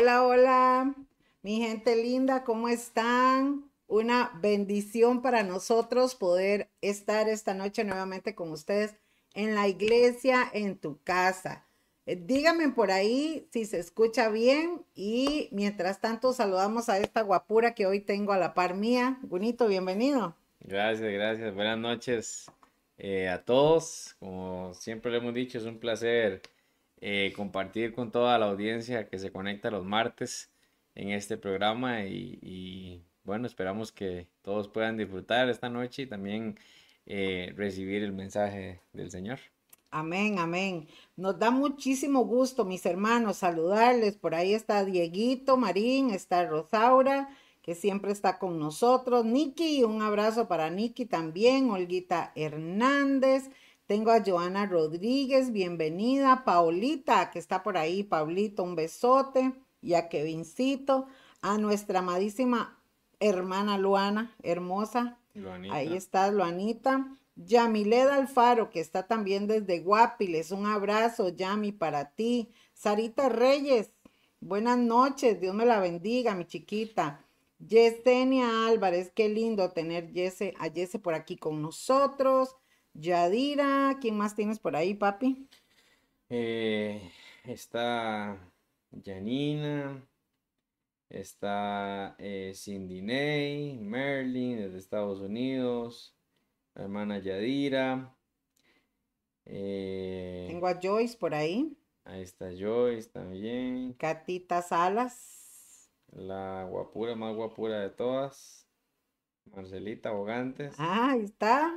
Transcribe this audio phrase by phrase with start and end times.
[0.00, 0.94] Hola, hola,
[1.42, 3.68] mi gente linda, ¿cómo están?
[3.88, 8.94] Una bendición para nosotros poder estar esta noche nuevamente con ustedes
[9.34, 11.66] en la iglesia, en tu casa.
[12.06, 17.74] Eh, díganme por ahí si se escucha bien y mientras tanto saludamos a esta guapura
[17.74, 19.18] que hoy tengo a la par mía.
[19.22, 20.36] Bonito, bienvenido.
[20.60, 21.52] Gracias, gracias.
[21.56, 22.46] Buenas noches
[22.98, 24.14] eh, a todos.
[24.20, 26.40] Como siempre le hemos dicho, es un placer
[27.00, 30.50] eh, compartir con toda la audiencia que se conecta los martes
[30.94, 36.58] en este programa y, bueno, esperamos que todos puedan disfrutar esta noche y también
[37.06, 39.38] eh, recibir el mensaje del Señor.
[39.90, 40.86] Amén, amén.
[41.16, 44.16] Nos da muchísimo gusto, mis hermanos, saludarles.
[44.16, 47.30] Por ahí está Dieguito Marín, está Rosaura,
[47.62, 49.24] que siempre está con nosotros.
[49.24, 51.70] Niki, un abrazo para Niki también.
[51.70, 53.50] Olguita Hernández.
[53.88, 56.44] Tengo a Joana Rodríguez, bienvenida.
[56.44, 58.02] Paulita, que está por ahí.
[58.02, 59.54] Paulito, un besote.
[59.80, 61.06] Y a Kevincito.
[61.40, 62.82] A nuestra amadísima
[63.18, 65.16] hermana Luana, hermosa.
[65.70, 67.16] Ahí está Luanita.
[67.36, 70.50] Yamileda Alfaro, que está también desde Guapiles.
[70.50, 72.50] Un abrazo, Yami, para ti.
[72.74, 73.90] Sarita Reyes,
[74.40, 75.40] buenas noches.
[75.40, 77.24] Dios me la bendiga, mi chiquita.
[77.58, 80.10] Yesenia Álvarez, qué lindo tener
[80.58, 82.54] a Jesse por aquí con nosotros.
[82.98, 85.48] Yadira, ¿quién más tienes por ahí, papi?
[86.30, 87.12] Eh,
[87.44, 88.36] está
[89.04, 90.04] Janina,
[91.08, 96.12] está eh, Cindy Ney, Merlin desde Estados Unidos,
[96.74, 98.16] la hermana Yadira.
[99.46, 101.78] Eh, Tengo a Joyce por ahí.
[102.04, 103.92] Ahí está Joyce también.
[103.92, 105.88] Catita Salas.
[106.10, 108.66] La guapura más guapura de todas.
[109.44, 110.74] Marcelita Bogantes.
[110.78, 111.72] Ah, ahí está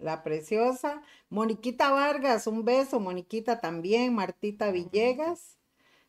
[0.00, 1.02] la preciosa.
[1.28, 4.14] Moniquita Vargas, un beso, Moniquita también.
[4.14, 5.58] Martita Villegas.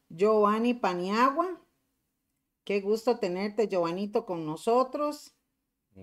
[0.09, 1.61] Giovanni Paniagua.
[2.63, 5.33] Qué gusto tenerte, Giovanito, con nosotros.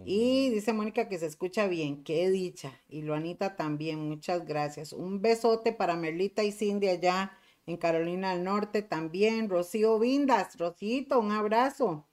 [0.05, 2.81] Y dice Mónica que se escucha bien, qué dicha.
[2.89, 4.93] Y Luanita también, muchas gracias.
[4.93, 9.49] Un besote para Merlita y Cindy allá en Carolina del Norte también.
[9.49, 12.08] Rocío Vindas, Rocito, un abrazo.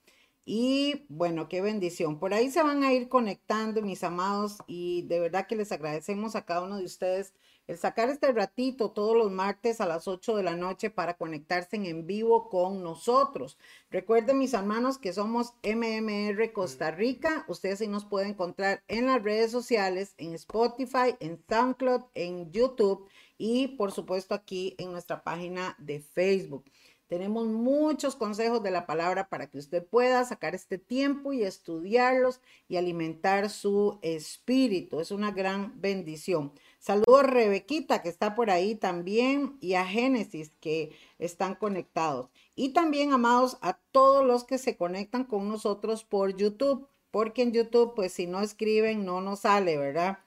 [0.45, 2.19] Y bueno, qué bendición.
[2.19, 6.36] Por ahí se van a ir conectando, mis amados, y de verdad que les agradecemos
[6.36, 7.33] a cada uno de ustedes
[7.68, 11.77] el sacar este ratito todos los martes a las 8 de la noche para conectarse
[11.77, 13.57] en, vivo con nosotros.
[13.89, 17.44] Recuerden, mis hermanos, que somos MMR Costa Rica.
[17.47, 23.09] Ustedes sí nos pueden encontrar en las redes sociales, en Spotify, en SoundCloud, en YouTube
[23.38, 26.65] y por supuesto aquí en nuestra página de Facebook.
[27.07, 32.42] Tenemos muchos consejos de la palabra para que usted pueda sacar este tiempo y estudiarlos
[32.68, 35.00] y alimentar su espíritu.
[35.00, 36.52] Es una gran bendición.
[36.80, 42.30] Saludos Rebequita que está por ahí también y a Génesis que están conectados.
[42.56, 47.52] Y también, amados, a todos los que se conectan con nosotros por YouTube, porque en
[47.52, 50.19] YouTube, pues si no escriben, no nos sale, ¿verdad?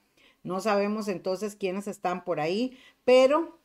[0.44, 3.58] No sabemos entonces quiénes están por ahí, pero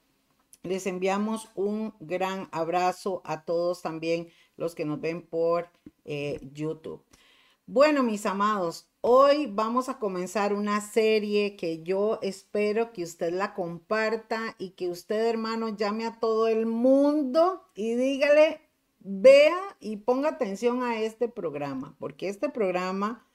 [0.63, 5.69] les enviamos un gran abrazo a todos también los que nos ven por
[6.05, 7.03] eh, YouTube.
[7.65, 13.53] Bueno, mis amados, hoy vamos a comenzar una serie que yo espero que usted la
[13.53, 18.61] comparta y que usted, hermano, llame a todo el mundo y dígale,
[18.99, 23.27] vea y ponga atención a este programa, porque este programa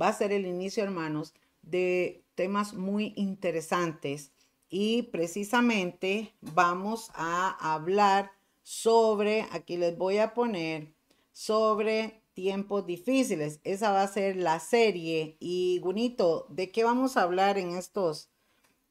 [0.00, 4.30] va a ser el inicio, hermanos, de temas muy interesantes
[4.68, 10.92] y precisamente vamos a hablar sobre, aquí les voy a poner,
[11.32, 13.60] sobre tiempos difíciles.
[13.64, 15.36] Esa va a ser la serie.
[15.40, 18.28] Y Gunito, ¿de qué vamos a hablar en estos,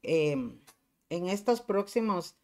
[0.02, 0.58] em,
[1.10, 2.36] en estos próximos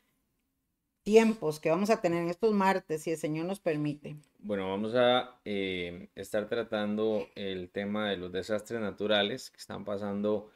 [1.03, 4.17] tiempos que vamos a tener en estos martes, si el Señor nos permite?
[4.39, 10.51] Bueno, vamos a em, estar tratando el tema de los desastres naturales que están pasando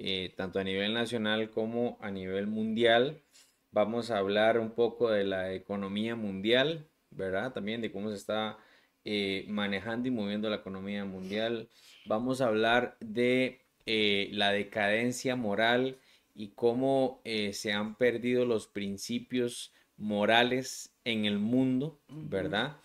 [0.00, 3.20] eh, tanto a nivel nacional como a nivel mundial.
[3.72, 7.52] Vamos a hablar un poco de la economía mundial, ¿verdad?
[7.52, 8.58] También de cómo se está
[9.04, 11.68] eh, manejando y moviendo la economía mundial.
[12.06, 15.98] Vamos a hablar de eh, la decadencia moral
[16.34, 22.76] y cómo se han perdido los principios morales en el mundo, ¿verdad?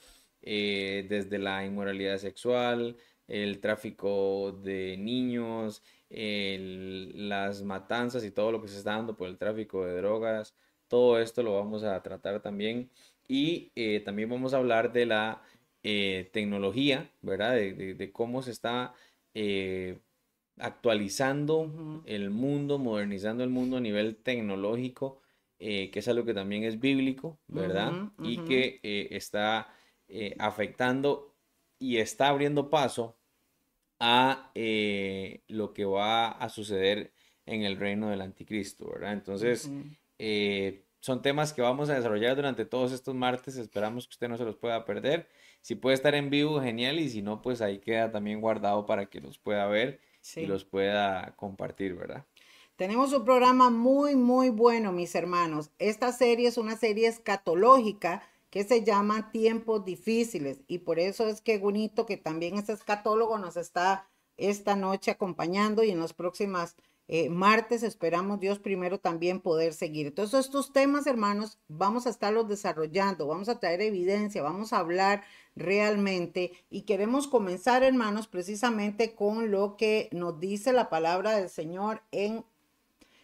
[0.41, 5.83] desde la inmoralidad sexual, el tráfico de niños,
[6.15, 10.55] las matanzas y todo lo que se está dando por el tráfico de drogas,
[10.87, 12.89] todo esto lo vamos a tratar también.
[13.27, 15.41] Y eh, también vamos a hablar de la
[15.81, 17.55] eh, tecnología, ¿verdad?
[17.55, 18.93] De, cómo se está
[19.33, 19.97] eh,
[20.57, 25.19] actualizando el mundo, modernizando el mundo a nivel tecnológico,
[25.57, 28.11] que es algo que también es bíblico, ¿verdad?
[28.21, 28.79] Y que
[29.09, 29.73] está
[30.37, 31.33] afectando
[31.79, 33.15] y está abriendo paso
[34.05, 37.13] a eh, lo que va a suceder
[37.45, 39.13] en el reino del anticristo, ¿verdad?
[39.13, 39.71] Entonces,
[40.19, 44.37] eh, son temas que vamos a desarrollar durante todos estos martes, esperamos que usted no
[44.37, 45.29] se los pueda perder.
[45.61, 49.05] Si puede estar en vivo, genial, y si no, pues ahí queda también guardado para
[49.05, 50.01] que los pueda ver
[50.35, 52.25] y los pueda compartir, ¿verdad?
[52.75, 55.71] Tenemos un programa muy, muy bueno, mis hermanos.
[55.79, 58.21] Esta serie es una serie escatológica
[58.53, 63.39] que se llama Tiempos Difíciles y por eso es que bonito que también este escatólogo
[63.39, 64.07] nos está
[64.37, 66.75] esta noche acompañando y en los próximos
[67.07, 70.05] eh, martes esperamos Dios primero también poder seguir.
[70.05, 75.23] Entonces estos temas, hermanos, vamos a estarlos desarrollando, vamos a traer evidencia, vamos a hablar
[75.55, 82.03] realmente y queremos comenzar, hermanos, precisamente con lo que nos dice la palabra del Señor
[82.11, 82.45] en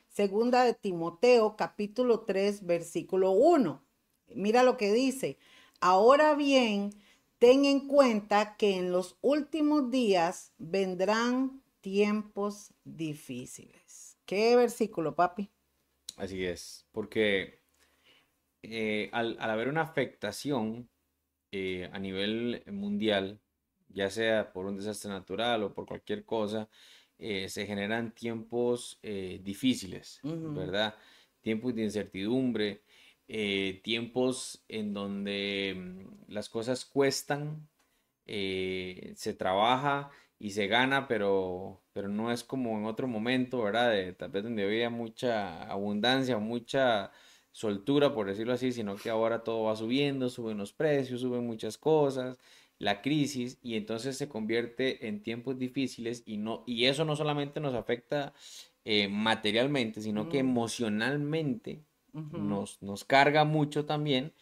[0.08, 3.89] Segunda de Timoteo, capítulo 3, versículo 1.
[4.36, 5.38] Mira lo que dice.
[5.82, 6.92] Ahora bien,
[7.38, 14.18] ten en cuenta que en los últimos días vendrán tiempos difíciles.
[14.26, 15.50] ¿Qué versículo, papi?
[16.18, 17.60] Así es, porque
[18.62, 20.90] eh, al, haber una afectación
[21.52, 23.40] eh, a nivel mundial,
[23.88, 26.70] ya sea por un desastre natural o por cualquier cosa,
[27.18, 30.96] eh, se generan tiempos difíciles, ¿verdad?
[31.42, 32.84] Tiempos de incertidumbre,
[33.30, 37.68] eh, tiempos en donde mm, las cosas cuestan,
[38.26, 43.92] se trabaja y se gana, pero, pero no es como en otro momento, ¿verdad?
[43.92, 47.12] De, tal vez donde había mucha abundancia, mucha
[47.52, 51.78] soltura, por decirlo así, sino que ahora todo va subiendo, suben los precios, suben muchas
[51.78, 52.38] cosas,
[52.78, 57.60] la crisis y entonces se convierte en tiempos difíciles y, no, y eso no solamente
[57.60, 58.34] nos afecta
[58.86, 60.44] eh, materialmente, sino que
[62.14, 64.34] nos, nos carga mucho también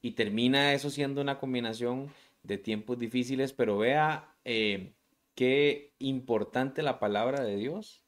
[0.00, 2.12] y termina eso siendo una combinación
[2.42, 4.94] de tiempos difíciles, pero vea eh,
[5.34, 8.04] qué importante la palabra de Dios,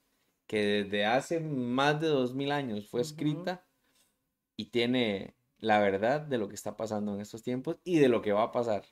[0.47, 3.64] que desde hace más de dos mil años fue escrita
[4.56, 8.21] y tiene la verdad de lo que está pasando en estos tiempos y de lo
[8.21, 8.85] que va a pasar.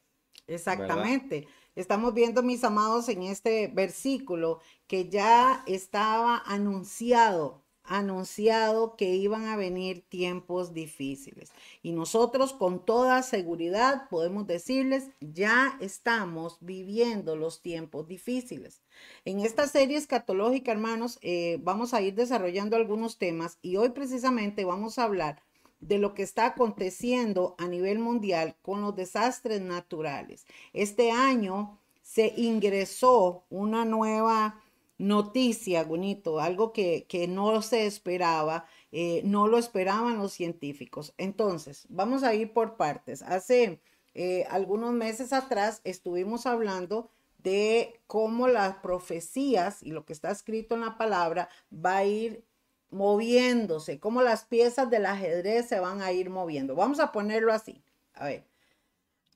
[0.47, 1.47] Exactamente.
[1.75, 9.57] Estamos viendo, mis amados, en este versículo que ya estaba anunciado, anunciado que iban a
[9.57, 11.51] venir tiempos difíciles.
[11.83, 18.83] Y nosotros con toda seguridad podemos decirles, ya estamos viviendo los tiempos difíciles.
[19.25, 24.65] En esta serie escatológica, hermanos, eh, vamos a ir desarrollando algunos temas y hoy precisamente
[24.65, 25.43] vamos a hablar
[25.81, 30.47] de lo que está aconteciendo a nivel mundial con los desastres naturales.
[30.73, 34.62] Este año se ingresó una nueva
[35.03, 41.13] noticia, bonito, algo que, no se esperaba, eh, no lo esperaban los científicos.
[41.19, 43.23] Entonces, vamos a ir por partes.
[43.23, 43.81] Hace
[44.15, 50.77] eh, algunos meses atrás estuvimos hablando de cómo las profecías y lo que está escrito
[50.77, 52.45] en la palabra va a ir
[52.91, 56.77] moviéndose, como las piezas del ajedrez se van a ir moviendo.
[56.77, 57.83] Vamos a ponerlo así.
[58.15, 58.47] A ver,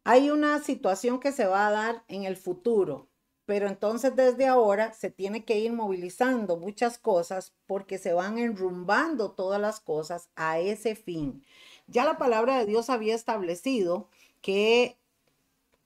[0.05, 3.09] hay una situación que se va a dar en el futuro,
[3.47, 9.31] pero entonces desde ahora se tiene que ir movilizando muchas cosas porque se van enrumbando
[9.31, 11.45] todas las cosas a ese fin.
[11.87, 14.09] Ya la palabra de Dios había establecido
[14.43, 14.99] que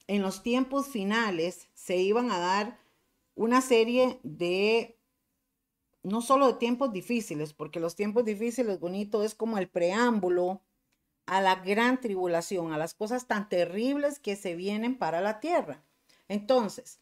[0.06, 2.78] en los tiempos finales se iban a dar
[3.36, 4.96] una serie de
[6.02, 10.62] no solo de tiempos difíciles, porque los tiempos difíciles, bonito, es como el preámbulo
[11.26, 15.84] a la gran tribulación, a las cosas tan terribles que se vienen para la tierra.
[16.26, 17.00] Entonces,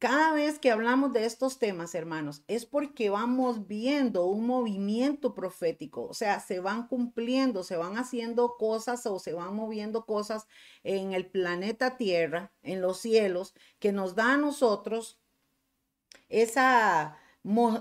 [0.00, 6.04] cada vez que hablamos de estos temas, hermanos, es porque vamos viendo un movimiento profético,
[6.06, 10.48] o sea, se van cumpliendo, se van haciendo cosas o se van moviendo cosas
[10.84, 15.20] en el planeta Tierra, en los cielos, que nos da a nosotros
[16.30, 17.18] esa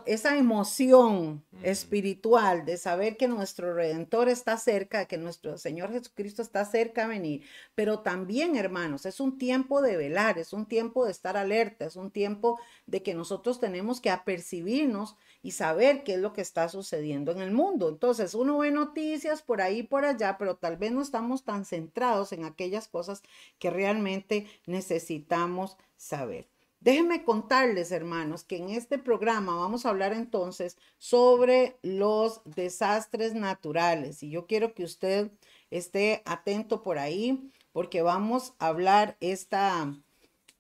[0.06, 6.64] esa emoción espiritual de saber que nuestro Redentor está cerca, que nuestro Señor Jesucristo está
[6.64, 7.44] cerca a venir.
[7.76, 11.98] Pero también, hermanos, es un tiempo de velar, es un tiempo de estar alerta, es
[11.98, 16.70] un tiempo de que nosotros tenemos que apercibirnos y saber qué es lo que está
[16.70, 17.90] sucediendo en el mundo.
[17.90, 21.66] Entonces, uno ve noticias por ahí y por allá, pero tal vez no estamos tan
[21.66, 23.24] centrados en aquellas cosas
[23.58, 26.48] que realmente necesitamos saber.
[26.82, 34.24] Déjenme contarles, hermanos, que en este programa vamos a hablar entonces sobre los desastres naturales.
[34.24, 35.30] Y yo quiero que usted
[35.72, 39.94] esté atento por ahí, porque vamos a hablar esta,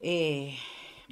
[0.01, 0.57] eh,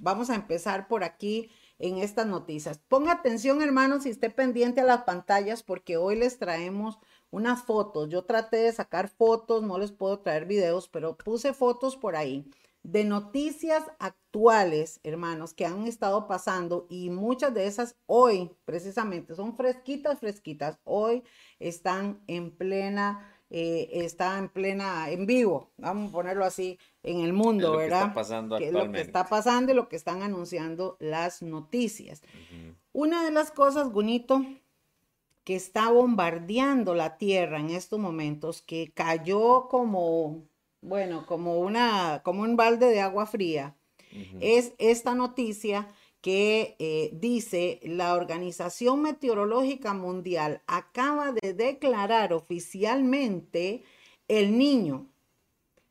[0.02, 2.80] vamos a empezar por aquí en estas noticias.
[2.90, 7.00] Ponga atención, hermanos, y esté pendiente a las pantallas porque hoy les traemos
[7.32, 8.10] unas fotos.
[8.10, 12.46] Yo traté de sacar fotos, no les puedo traer videos, pero puse fotos por ahí
[12.88, 19.58] de noticias actuales, hermanos, que han estado pasando y muchas de esas hoy, precisamente, son
[19.58, 20.80] fresquitas, fresquitas.
[20.86, 21.22] Hoy
[21.60, 27.34] están en plena, eh, está en plena, en vivo, vamos a ponerlo así, en el
[27.34, 28.04] mundo, lo ¿verdad?
[28.04, 28.88] Que está pasando actualmente.
[28.88, 32.22] lo que está pasando y lo que están anunciando las noticias.
[32.94, 34.46] Una de las cosas, Gunito,
[35.44, 40.48] que está bombardeando la tierra en estos momentos, que cayó como,
[40.88, 43.76] bueno, como una, como un balde de agua fría,
[44.40, 45.88] es esta noticia
[46.22, 53.84] que eh, dice la Organización Meteorológica Mundial acaba de declarar oficialmente
[54.28, 55.08] el niño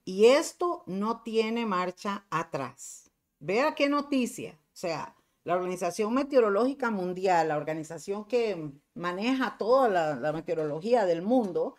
[0.04, 3.10] y esto no tiene marcha atrás.
[3.38, 4.52] Vea qué noticia.
[4.52, 11.76] O sea, la Organización Meteorológica Mundial, la organización que maneja toda la, meteorología del mundo,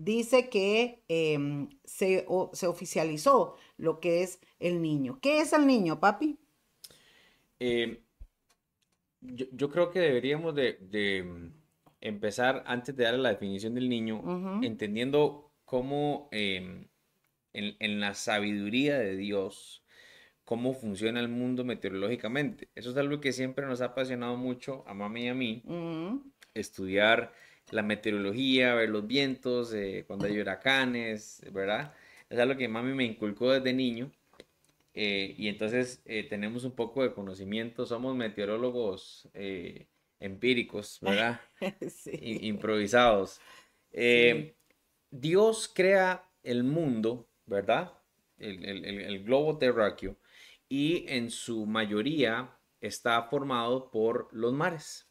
[0.00, 5.18] dice que em, se, se, oficializó lo que es el niño.
[5.20, 6.38] ¿Qué es el niño, papi?
[7.60, 8.02] Eh,
[9.20, 11.52] yo, creo que deberíamos de,
[12.00, 16.88] empezar, antes de darle la definición del niño, entendiendo cómo em,
[17.52, 19.84] en, en la sabiduría de Dios,
[20.46, 22.70] cómo funciona el mundo meteorológicamente.
[22.74, 25.62] Eso es algo que siempre nos ha apasionado mucho a mami y a mí,
[26.54, 27.34] estudiar
[27.70, 31.94] la meteorología, ver los vientos, eh, cuando hay huracanes, ¿verdad?
[32.28, 34.10] Es algo que mami me inculcó desde niño.
[34.94, 39.28] Eh, y entonces eh, tenemos un poco de conocimiento, somos meteorólogos
[40.18, 41.40] empíricos, ¿verdad?
[41.88, 42.38] sí.
[42.42, 43.40] improvisados.
[45.10, 47.92] Dios crea el mundo, ¿verdad?
[48.38, 50.16] El, el, el, globo terráqueo
[50.68, 55.06] y en su mayoría está formado por los mares,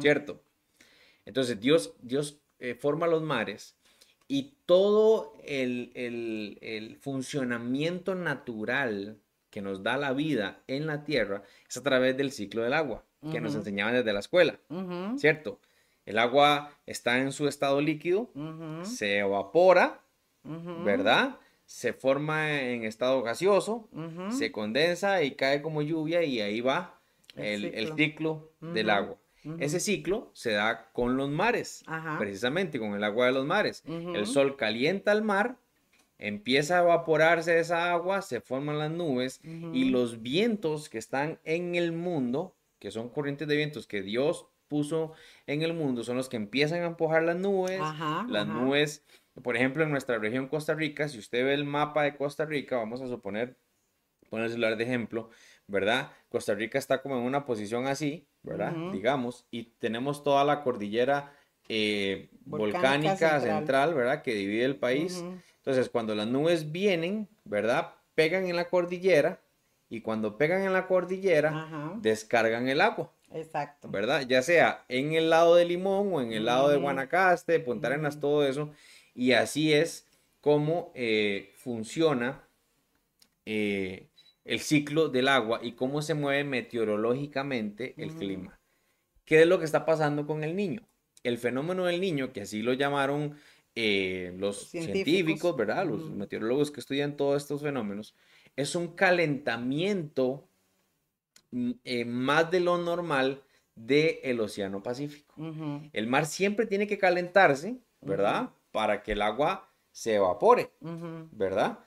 [0.00, 0.44] ¿cierto?
[1.24, 3.76] Entonces Dios, Dios eh, forma los mares
[4.28, 9.18] y todo el, funcionamiento natural
[9.50, 13.04] que nos da la vida en la tierra es a través del ciclo del agua,
[13.30, 14.58] que nos enseñaban desde la escuela,
[15.16, 15.60] ¿cierto?
[16.06, 18.30] El agua está en su estado líquido,
[18.84, 20.00] se evapora,
[20.42, 21.38] ¿verdad?
[21.66, 23.88] se forma en estado gaseoso,
[24.30, 27.00] se condensa y cae como lluvia y ahí va
[27.34, 29.16] el, ciclo, del agua.
[29.58, 31.84] Ese ciclo se da con los mares,
[32.18, 33.82] precisamente con el agua de los mares.
[33.86, 35.56] El sol calienta el mar,
[36.18, 41.74] empieza a evaporarse esa agua, se forman las nubes y los vientos que están en
[41.74, 45.12] el mundo, que son corrientes de vientos que Dios puso
[45.46, 47.80] en el mundo, son los que empiezan a empujar las nubes,
[48.28, 49.04] las nubes
[49.40, 52.76] por ejemplo, en nuestra región Costa Rica, si usted ve el mapa de Costa Rica,
[52.76, 53.56] vamos a suponer,
[54.28, 55.30] poner el celular de ejemplo,
[55.66, 56.10] ¿verdad?
[56.28, 58.74] Costa Rica está como en una posición así, ¿verdad?
[58.92, 61.32] Digamos, y tenemos toda la cordillera
[61.68, 63.94] eh, volcánica, central.
[63.94, 64.22] ¿verdad?
[64.22, 65.24] Que divide el país.
[65.58, 67.94] Entonces, cuando las nubes vienen, ¿verdad?
[68.14, 69.40] Pegan en la cordillera
[69.88, 73.12] y cuando pegan en la cordillera, descargan el agua.
[73.34, 73.88] Exacto.
[73.88, 74.26] ¿Verdad?
[74.28, 78.20] Ya sea en el lado de Limón o en el lado de Guanacaste, Punta Arenas,
[78.20, 78.70] todo eso.
[79.14, 80.06] Y así es
[80.40, 82.42] como eh, funciona
[83.46, 84.08] eh,
[84.44, 88.58] el ciclo del agua y cómo se mueve meteorológicamente el clima.
[89.24, 90.88] ¿Qué es lo que está pasando con el niño?
[91.22, 93.36] El fenómeno del niño, que así lo llamaron
[93.74, 95.56] eh, los científicos.
[95.56, 95.86] ¿verdad?
[95.86, 98.14] Los meteorólogos que estudian todos estos fenómenos,
[98.56, 100.48] es un calentamiento
[101.52, 101.72] mm,
[102.06, 103.42] más de lo normal
[103.74, 105.34] del Océano Pacífico.
[105.92, 108.50] El mar siempre tiene que calentarse, ¿verdad?
[108.72, 110.72] para que el agua se evapore,
[111.30, 111.78] ¿verdad?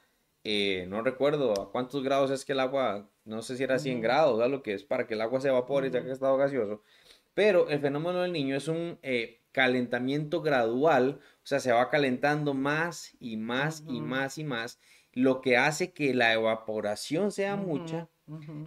[0.47, 3.99] Eh, no recuerdo a cuántos grados es que el agua, no sé si era 100
[3.99, 4.51] grados, ¿verdad?
[4.51, 6.84] lo que es para que el agua se evapore ya que ha estado gaseoso.
[7.34, 12.53] Pero el fenómeno del niño es un eh, calentamiento gradual, o sea, se va calentando
[12.53, 14.79] más y más y más y más,
[15.13, 18.08] lo que hace que la evaporación sea mucha,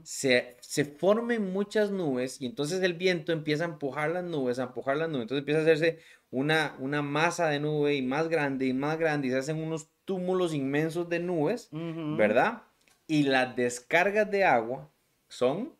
[0.03, 4.64] se, se, formen muchas nubes y entonces el viento empieza a empujar las nubes, a
[4.64, 5.99] empujar las nubes, entonces empieza a hacerse
[6.31, 9.88] una, una masa de nube y más grande y más grande y se hacen unos
[10.05, 12.62] túmulos inmensos de nubes, ¿verdad?
[13.07, 14.91] Y las descargas de agua
[15.29, 15.75] son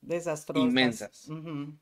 [0.00, 0.68] desastrosas.
[0.68, 1.28] Inmensas,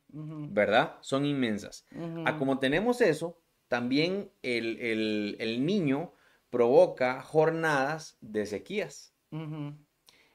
[0.08, 0.96] ¿verdad?
[1.00, 1.86] Son inmensas.
[2.24, 6.12] A como tenemos eso, también el, el, niño
[6.50, 9.14] provoca jornadas de sequías.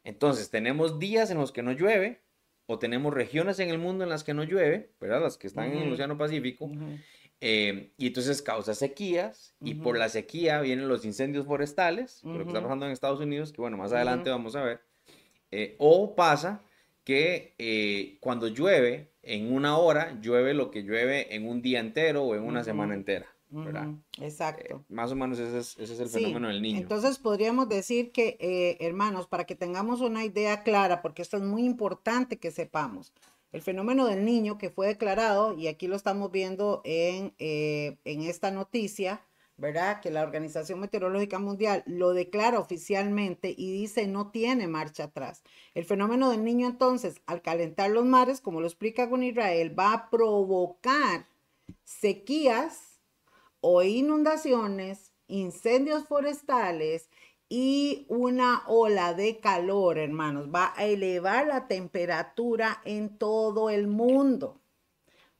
[0.03, 2.21] Entonces, tenemos días en los que no llueve,
[2.65, 5.21] o tenemos regiones en el mundo en las que no llueve, ¿verdad?
[5.21, 6.69] Las que están en el Océano Pacífico,
[7.39, 12.47] eh, y entonces causa sequías y por la sequía vienen los incendios forestales, lo que
[12.47, 14.81] está pasando en Estados Unidos, que bueno, más adelante vamos a ver.
[15.51, 16.61] Eh, o pasa
[17.03, 22.23] que eh, cuando llueve, en una hora, llueve lo que llueve en un día entero
[22.23, 23.27] o en una semana entera.
[23.49, 23.87] ¿verdad?
[24.19, 24.75] exacto.
[24.75, 26.79] Eh, más o menos ese es, el fenómeno del niño.
[26.79, 31.43] Entonces podríamos decir que, eh, hermanos, para que tengamos una idea clara, porque esto es
[31.43, 33.13] muy importante que sepamos,
[33.51, 38.51] el fenómeno del niño que fue declarado, y aquí lo estamos viendo en, en esta
[38.51, 39.21] noticia,
[39.57, 40.01] ¿verdad?
[40.01, 45.43] Que la Organización Meteorológica Mundial lo declara oficialmente y dice no tiene marcha atrás.
[45.73, 49.93] El fenómeno del niño entonces, al calentar los mares, como lo explica con Israel, va
[49.93, 51.25] a provocar
[51.83, 53.01] sequías
[53.59, 57.09] o inundaciones, incendios forestales
[57.49, 60.49] y una ola de calor, hermanos.
[60.53, 64.61] Va a elevar la temperatura en todo el mundo.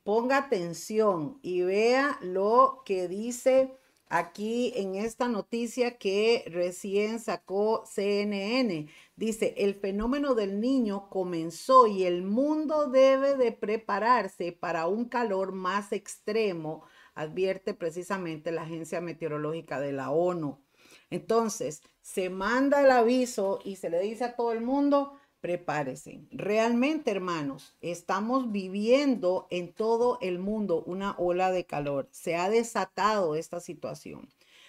[0.03, 3.77] Ponga atención y vea lo que dice
[4.09, 8.87] aquí en esta noticia que recién sacó CNN.
[9.15, 15.51] Dice, el fenómeno del niño comenzó y el mundo debe de prepararse para un calor
[15.51, 20.66] más extremo, advierte precisamente la Agencia Meteorológica de la ONU.
[21.09, 26.25] Entonces, se manda el aviso y se le dice a todo el mundo, prepárese.
[26.31, 32.09] Realmente, hermanos, estamos viviendo en todo el mundo una ola de calor.
[32.11, 34.27] Se ha desatado esta situación.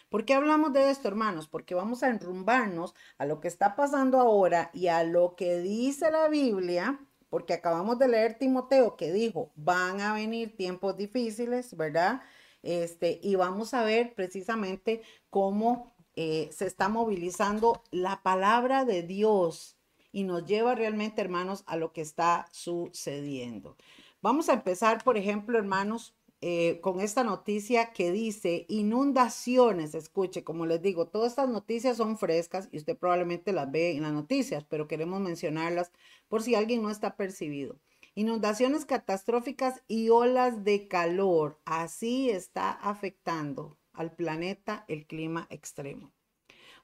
[0.09, 1.49] ¿Por qué hablamos de esto, hermanos?
[1.49, 6.11] Porque vamos a enrumbarnos a lo que está pasando ahora y a lo que dice
[6.11, 6.99] la Biblia,
[7.29, 12.23] porque acabamos de leer Timoteo que dijo, van a venir tiempos difíciles, ¿verdad?
[12.63, 19.77] Este, y vamos a ver precisamente cómo eh, se está movilizando la palabra de Dios
[20.11, 23.77] y nos lleva realmente, hermanos, a lo que está sucediendo.
[24.21, 29.95] Vamos a empezar, por ejemplo, hermanos, eh, con esta noticia que dice inundaciones.
[29.95, 34.03] Escuche, como les digo, todas estas noticias son frescas y usted probablemente las ve en
[34.03, 35.93] las noticias, pero queremos mencionarlas
[36.27, 37.79] por si alguien no está percibido.
[38.17, 41.61] Inundaciones catastróficas y olas de calor.
[41.65, 46.13] Así está afectando al planeta el clima extremo.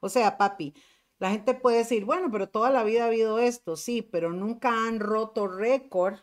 [0.01, 0.75] O sea, papi,
[1.19, 4.87] la gente puede decir, bueno, pero toda la vida ha habido esto, sí, pero nunca
[4.87, 6.19] han roto récord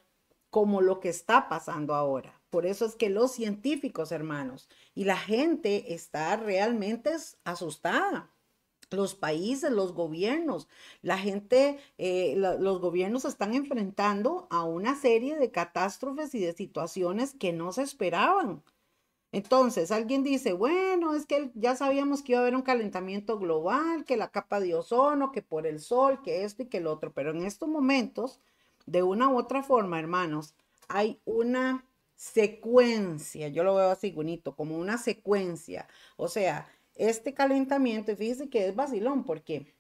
[0.52, 2.42] como lo que está pasando ahora.
[2.52, 7.12] Por eso es que los científicos, hermanos, y la gente está realmente
[7.46, 8.30] asustada.
[8.92, 10.68] Los países, los gobiernos,
[11.02, 17.34] la gente, eh, los gobiernos están enfrentando a una serie de catástrofes y de situaciones
[17.34, 18.62] que no se esperaban.
[19.32, 24.04] Entonces, alguien dice, bueno, es que ya sabíamos que iba a haber un calentamiento global,
[24.06, 27.14] que la capa de ozono, que por el sol, que esto y que el otro,
[27.14, 28.40] pero en estos momentos,
[28.86, 30.54] de una u otra forma, hermanos,
[30.90, 35.88] hay una secuencia, yo lo veo así bonito, como una secuencia.
[36.18, 39.74] O sea, este calentamiento, y fíjense que es vacilón, porque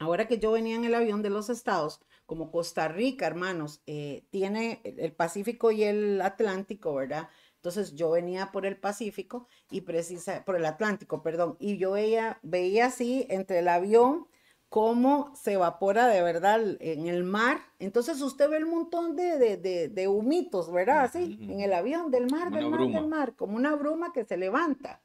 [0.00, 4.24] ahora que yo venía en el avión de los estados, como Costa Rica, hermanos, eh,
[4.30, 7.28] tiene el Pacífico y el Atlántico, ¿verdad?
[7.62, 12.40] Entonces yo venía por el Pacífico y precisa, por el Atlántico, perdón, y yo veía,
[12.42, 14.26] veía así entre el avión
[14.68, 17.60] cómo se evapora de verdad en el mar.
[17.78, 21.04] Entonces usted ve un montón de, de, humitos, ¿verdad?
[21.04, 24.36] Así, en el avión, del mar, del mar, del mar, como una bruma que se
[24.36, 25.00] levanta.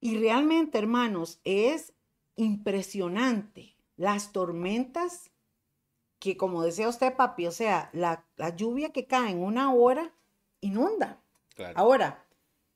[0.00, 1.92] Y realmente, hermanos, es
[2.36, 5.30] impresionante las tormentas
[6.18, 10.14] que, como decía usted, papi, o sea, la, la lluvia que cae en una hora
[10.62, 11.20] inunda.
[11.74, 12.24] Ahora,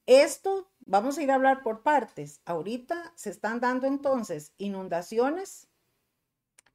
[0.07, 2.41] esto vamos a ir a hablar por partes.
[2.45, 5.69] Ahorita se están dando entonces inundaciones,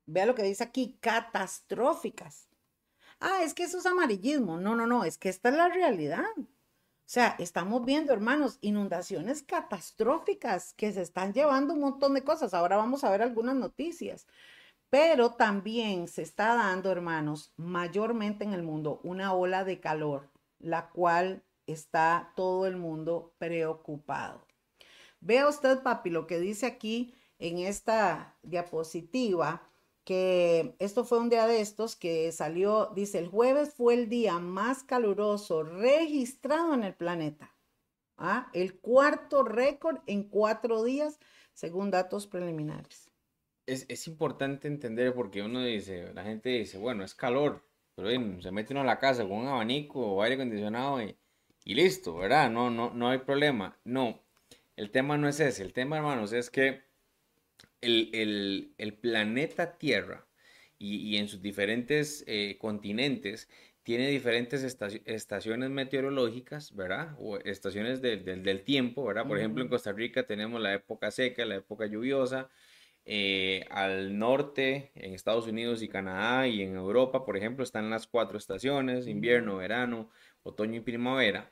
[0.06, 2.48] vea lo que dice aquí, catastróficas.
[3.20, 4.60] Ah, es que eso es amarillismo.
[4.60, 6.26] No, no, no, es que esta es la realidad.
[6.38, 12.54] O sea, estamos viendo, hermanos, inundaciones catastróficas que se están llevando un montón de cosas.
[12.54, 14.28] Ahora vamos a ver algunas noticias.
[14.90, 20.90] Pero también se está dando, hermanos, mayormente en el mundo, una ola de calor, la
[20.90, 24.46] cual está todo el mundo preocupado.
[25.20, 29.70] Vea usted, papi, lo que dice aquí en esta diapositiva,
[30.04, 34.40] que esto fue un día de estos que salió, dice, el jueves fue el día
[34.40, 37.56] más caluroso registrado en el planeta.
[38.18, 38.50] ¿Ah?
[38.54, 41.20] El cuarto récord en cuatro días,
[41.54, 43.10] según datos preliminares.
[43.66, 48.10] Es, es, importante entender porque uno dice, la gente dice, bueno, es calor, pero
[48.42, 51.18] se mete uno a la casa con un abanico o aire acondicionado y
[51.66, 52.50] y listo, ¿verdad?
[52.50, 53.78] No, no, no hay problema.
[53.84, 54.24] No,
[54.76, 55.64] el tema no es ese.
[55.64, 56.82] El tema, hermanos, es que
[57.82, 60.26] el, planeta Tierra
[60.80, 63.50] y, en sus diferentes eh, continentes
[63.84, 64.64] tiene diferentes
[65.06, 67.16] estaciones meteorológicas, ¿verdad?
[67.20, 69.28] O estaciones del tiempo, ¿verdad?
[69.28, 72.50] Por ejemplo, en Costa Rica tenemos la época seca, la época lluviosa.
[73.06, 78.08] Eh, al norte, en Estados Unidos y Canadá y en Europa, por ejemplo, están las
[78.08, 80.10] cuatro estaciones, invierno, verano,
[80.44, 81.52] otoño y primavera.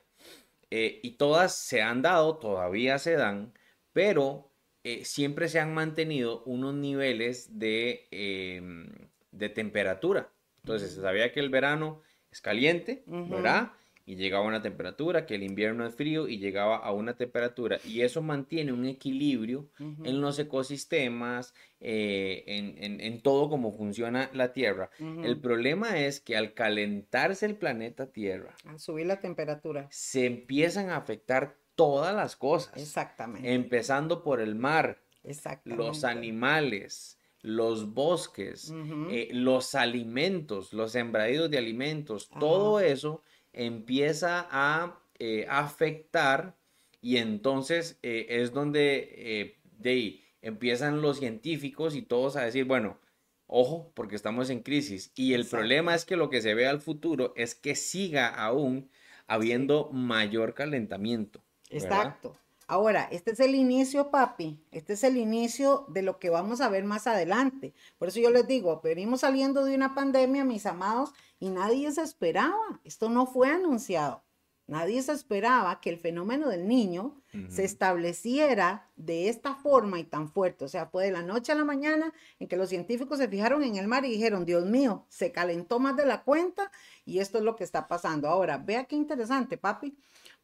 [0.70, 3.52] Eh, y todas se han dado, todavía se dan,
[3.92, 4.50] pero
[4.84, 8.90] eh, siempre se han mantenido unos niveles de, em,
[9.30, 10.32] de temperatura.
[10.62, 13.72] Entonces, se sabía que el verano es caliente, ¿verdad?
[14.04, 17.78] Y llegaba a una temperatura, que el invierno es frío y llegaba a una temperatura.
[17.84, 24.90] Y eso mantiene un equilibrio en los ecosistemas, eh, en, todo como funciona la Tierra.
[24.98, 30.90] El problema es que al calentarse el planeta Tierra, al subir la temperatura, se empiezan
[30.90, 32.76] a afectar todas las cosas.
[32.76, 33.52] Exactamente.
[33.54, 35.84] Empezando por el mar, Exactamente.
[35.84, 38.72] los animales, los bosques,
[39.10, 46.56] eh, los alimentos, los sembradíos de alimentos, todo eso empieza a eh, afectar
[47.00, 52.64] y entonces eh, es donde eh, de ahí empiezan los científicos y todos a decir,
[52.64, 52.98] bueno,
[53.46, 55.12] ojo, porque estamos en crisis.
[55.14, 58.90] Y el problema es que lo que se ve al futuro es que siga aún
[59.26, 61.44] habiendo mayor calentamiento.
[61.70, 62.36] Exacto.
[62.72, 64.64] Ahora, este es el inicio, papi.
[64.70, 67.74] Este es el inicio de lo que vamos a ver más adelante.
[67.98, 72.00] Por eso yo les digo, venimos saliendo de una pandemia, mis amados, y nadie se
[72.00, 72.80] esperaba.
[72.82, 74.24] Esto no fue anunciado.
[74.66, 80.30] Nadie se esperaba que el fenómeno del niño se estableciera de esta forma y tan
[80.30, 80.64] fuerte.
[80.64, 83.62] O sea, fue de la noche a la mañana en que los científicos se fijaron
[83.64, 86.72] en el mar y dijeron, Dios mío, se calentó más de la cuenta
[87.04, 88.28] y esto es lo que está pasando.
[88.28, 89.94] Ahora, vea qué interesante, papi,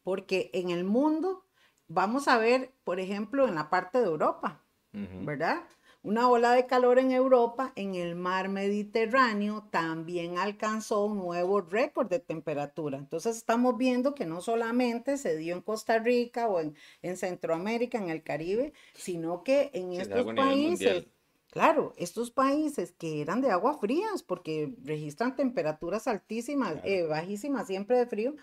[0.02, 1.47] porque en el mundo
[1.88, 5.62] vamos a ver, por ejemplo, en la parte de Europa, ¿verdad?
[6.02, 12.08] Una ola de calor en Europa, en el mar Mediterráneo, también alcanzó un nuevo récord
[12.08, 12.98] de temperatura.
[12.98, 18.10] Entonces estamos viendo que no solamente se dio en Costa Rica o en, Centroamérica, en
[18.10, 21.06] el Caribe, sino que en estos países,
[21.50, 27.98] claro, estos países que eran de agua frías, porque registran temperaturas altísimas, eh, bajísimas, siempre
[27.98, 28.36] de frío,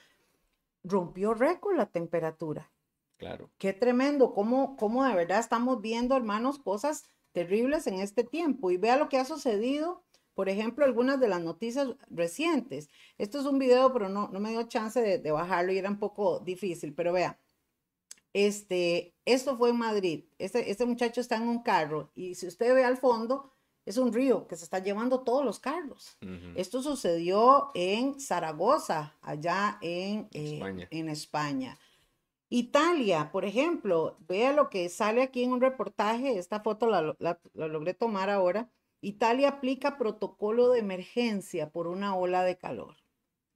[0.84, 2.70] rompió récord la temperatura.
[3.18, 3.50] Claro.
[3.58, 8.72] Qué tremendo, cómo, cómo de verdad estamos viendo, hermanos, cosas terribles en este tiempo.
[8.72, 12.90] Y vea lo que ha sucedido, por ejemplo, algunas de las noticias recientes.
[13.18, 16.00] Esto es un video, pero no, no me dio chance de, bajarlo y era un
[16.00, 17.40] poco difícil, pero vea.
[18.34, 20.26] Este, esto fue en Madrid.
[20.40, 23.54] Este, este muchacho está en un carro y si usted ve al fondo,
[23.86, 26.18] es un río que se está llevando todos los carros.
[26.56, 31.78] Esto sucedió en Zaragoza, allá en, eh, en España.
[32.58, 37.18] Italia, por ejemplo, vea lo que sale aquí en un reportaje, esta foto la,
[37.54, 38.70] logré tomar ahora.
[39.02, 42.96] Italia aplica protocolo de emergencia por una ola de calor.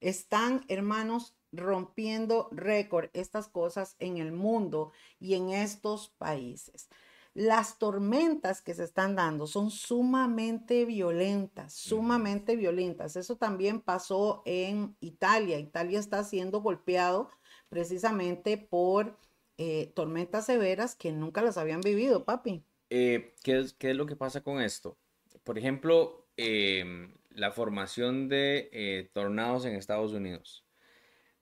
[0.02, 6.90] Están, hermanos, rompiendo récord estas cosas en el mundo y en estos países.
[7.34, 13.16] Las tormentas que se están dando son sumamente violentas, sumamente violentas.
[13.16, 15.58] Eso también pasó en Italia.
[15.58, 17.30] Italia está siendo golpeado
[17.70, 19.18] precisamente por
[19.58, 22.64] eh, tormentas severas que nunca las habían vivido, papi.
[22.90, 24.98] Eh, ¿qué, es, ¿qué, es, lo que pasa con esto?
[25.44, 30.66] Por ejemplo, em, la formación de eh, tornados en Estados Unidos.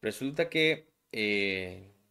[0.01, 0.91] Resulta que,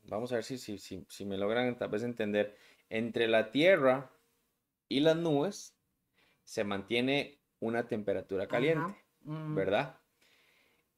[0.05, 2.57] vamos a ver si, si, si, me logran tal vez entender,
[2.89, 4.11] entre la Tierra
[4.89, 5.77] y las nubes
[6.45, 9.99] se mantiene una temperatura caliente, ¿verdad?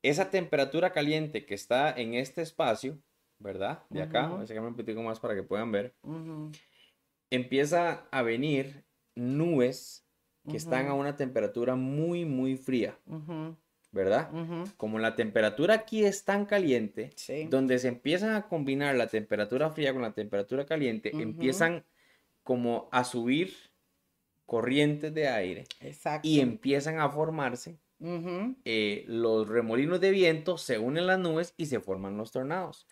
[0.02, 2.98] Esa temperatura caliente que está en este espacio
[3.38, 3.82] ¿verdad?
[3.90, 5.94] De acá, voy a sacarme un poquito más para que puedan ver.
[7.30, 10.04] Empieza a venir nubes
[10.50, 12.98] que están a una temperatura muy, muy fría,
[13.92, 14.30] ¿verdad?
[14.76, 17.10] Como la temperatura aquí es tan caliente,
[17.50, 21.84] donde se empiezan a combinar la temperatura fría con la temperatura caliente, empiezan
[22.42, 23.54] como a subir
[24.46, 25.64] corrientes de aire
[26.22, 31.80] y empiezan a formarse eh, los remolinos de viento se unen las nubes y se
[31.80, 32.86] forman los tornados.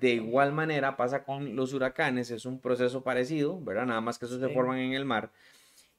[0.00, 3.86] De igual manera pasa con los huracanes, es un proceso parecido, ¿verdad?
[3.86, 5.32] Nada más que esos se forman en el mar.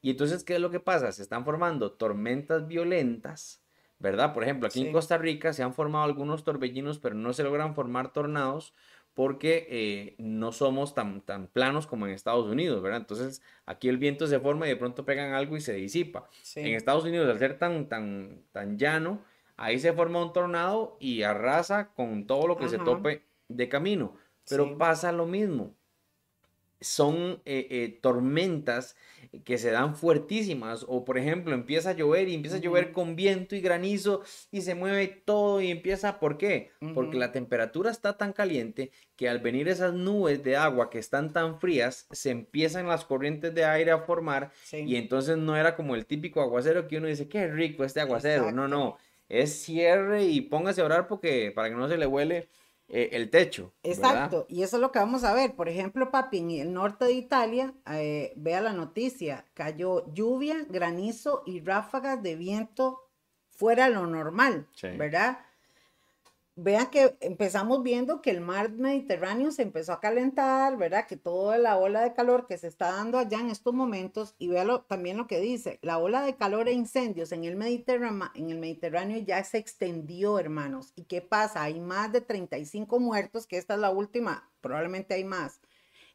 [0.00, 1.12] Y entonces, ¿qué es lo que pasa?
[1.12, 3.62] Se están formando tormentas violentas,
[3.98, 4.32] ¿verdad?
[4.32, 7.74] Por ejemplo, aquí en Costa Rica se han formado algunos torbellinos, pero no se logran
[7.74, 8.74] formar tornados
[9.16, 13.00] porque eh, no somos tan, tan planos como en Estados Unidos, ¿verdad?
[13.00, 16.28] Entonces aquí el viento se forma y de pronto pegan algo y se disipa.
[16.54, 19.24] En Estados Unidos, al ser tan, tan, tan llano,
[19.56, 24.14] ahí se forma un tornado y arrasa con todo lo que se tope de camino.
[24.50, 25.74] Pero pasa lo mismo.
[26.86, 28.96] Son eh, eh, tormentas
[29.44, 30.84] que se dan fuertísimas.
[30.88, 34.62] O por ejemplo empieza a llover y empieza a llover con viento y granizo y
[34.62, 36.70] se mueve todo y empieza, ¿por qué?
[36.94, 41.32] Porque la temperatura está tan caliente que al venir esas nubes de agua que están
[41.32, 45.94] tan frías, se empiezan las corrientes de aire a formar y entonces no era como
[45.94, 48.96] el típico aguacero que uno dice, qué rico este aguacero, no, no,
[49.28, 52.48] es cierre y póngase a orar porque para que no se le huele
[52.88, 53.72] eh, el techo.
[53.82, 55.54] Exacto, y eso es lo que vamos a ver.
[55.54, 61.42] Por ejemplo, papi, en el norte de Italia, eh, vea la noticia, cayó lluvia, granizo
[61.46, 63.02] y ráfagas de viento
[63.48, 65.38] fuera de lo normal, ¿verdad?
[66.56, 71.06] Vean que empezamos viendo que el mar Mediterráneo se empezó a calentar, ¿verdad?
[71.06, 74.48] Que toda la ola de calor que se está dando allá en estos momentos, y
[74.48, 78.50] véalo también lo que dice, la ola de calor e incendios en el, Mediterráneo, en
[78.50, 80.92] el Mediterráneo ya se extendió, hermanos.
[80.96, 81.62] ¿Y qué pasa?
[81.62, 85.60] Hay más de 35 muertos, que esta es la última, probablemente hay más,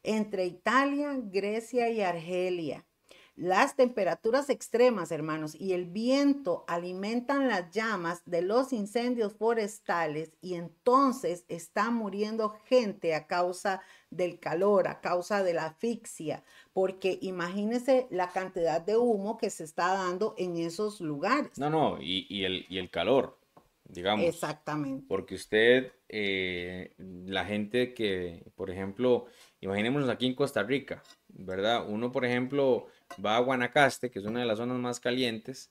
[0.02, 2.84] entre Italia, Grecia y Argelia.
[3.34, 10.54] Las temperaturas extremas, hermanos, y el viento alimentan las llamas de los incendios forestales y
[10.54, 18.06] entonces está muriendo gente a causa del calor, a causa de la asfixia, porque imagínese
[18.10, 21.58] la cantidad de humo que se está dando en esos lugares.
[21.58, 23.38] No, no, y, el, y el calor,
[23.84, 24.26] digamos.
[24.26, 25.06] Exactamente.
[25.08, 29.24] Porque usted, eh, la gente que, por ejemplo,
[29.60, 31.88] imaginémonos aquí en Costa Rica, ¿verdad?
[31.88, 32.88] Uno, por ejemplo,
[33.24, 35.70] va a Guanacaste, que es una de las zonas más calientes,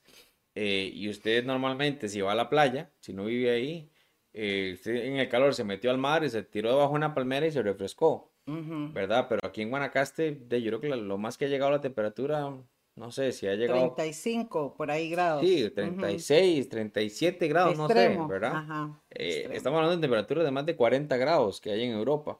[0.55, 3.89] eh, y usted normalmente si va a la playa, si no vive ahí,
[4.33, 7.13] eh, usted en el calor se metió al mar y se tiró debajo de una
[7.13, 9.27] palmera y se refrescó, ¿verdad?
[9.29, 12.53] Pero aquí en Guanacaste, de, yo creo que lo más que ha llegado la temperatura,
[12.95, 13.93] no sé si ha llegado...
[13.93, 15.41] 35 por ahí grados.
[15.41, 18.89] Sí, 36, 37 grados, no sé, ¿verdad?
[19.09, 22.39] Eh, estamos hablando de temperaturas de más de 40 grados que hay en Europa.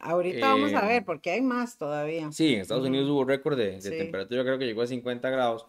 [0.00, 2.30] Ahorita vamos a ver, porque hay más todavía.
[2.30, 5.66] Sí, en Estados Unidos hubo récord de, temperatura, creo que llegó a 50 grados.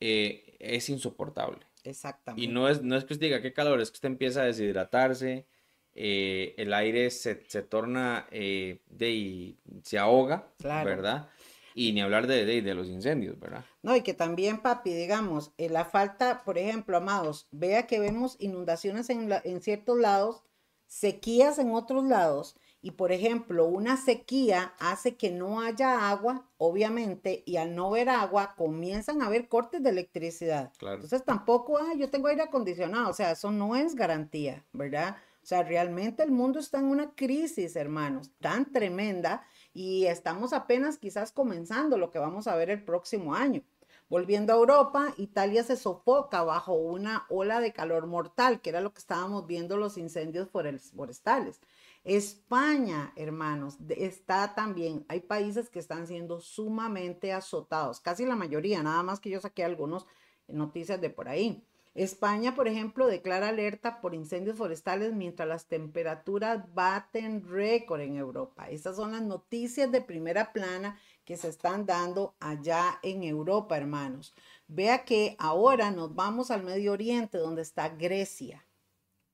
[0.00, 1.60] Eh, es insoportable.
[1.84, 2.44] Exactamente.
[2.44, 4.44] Y no es, no es que usted diga qué calor, es que usted empieza a
[4.44, 5.46] deshidratarse,
[5.94, 11.28] eh, el aire se, torna eh, de y se ahoga, ¿verdad?
[11.74, 13.64] Y ni hablar de, de, los incendios, ¿verdad?
[13.82, 19.08] No, y que también, papi, digamos, la falta, por ejemplo, amados, vea que vemos inundaciones
[19.10, 20.42] en, en ciertos lados,
[20.88, 27.42] sequías en otros lados, y por ejemplo, una sequía hace que no haya agua, obviamente,
[27.44, 30.72] y al no ver agua comienzan a haber cortes de electricidad.
[30.80, 35.16] Entonces tampoco, ah, yo tengo aire acondicionado, o sea, eso no es garantía, ¿verdad?
[35.42, 40.98] O sea, realmente el mundo está en una crisis, hermanos, tan tremenda y estamos apenas
[40.98, 43.62] quizás comenzando lo que vamos a ver el próximo año.
[44.08, 48.92] Volviendo a Europa, Italia se sofoca bajo una ola de calor mortal, que era lo
[48.92, 51.60] que estábamos viendo los incendios forestales.
[52.08, 59.02] España, hermanos, está también, hay países que están siendo sumamente azotados, casi la mayoría, nada
[59.02, 60.06] más que yo saqué algunas
[60.46, 61.62] noticias de por ahí.
[61.94, 68.70] España, por ejemplo, declara alerta por incendios forestales mientras las temperaturas baten récord en Europa.
[68.70, 74.34] Esas son las noticias de primera plana que se están dando allá en Europa, hermanos.
[74.66, 78.64] Vea que ahora nos vamos al Medio Oriente, donde está Grecia.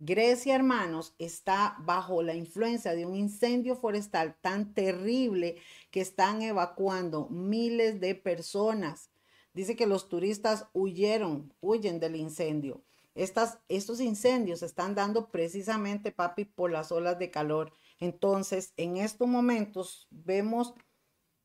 [0.06, 5.56] Grecia, hermanos, está bajo la influencia de un incendio forestal tan terrible
[5.90, 9.10] que están evacuando miles de personas.
[9.54, 12.84] Dice que los turistas huyeron, huyen del incendio.
[13.14, 17.72] Estas, estos incendios se están dando precisamente, papi, por las olas de calor.
[17.98, 20.74] Entonces, en estos momentos vemos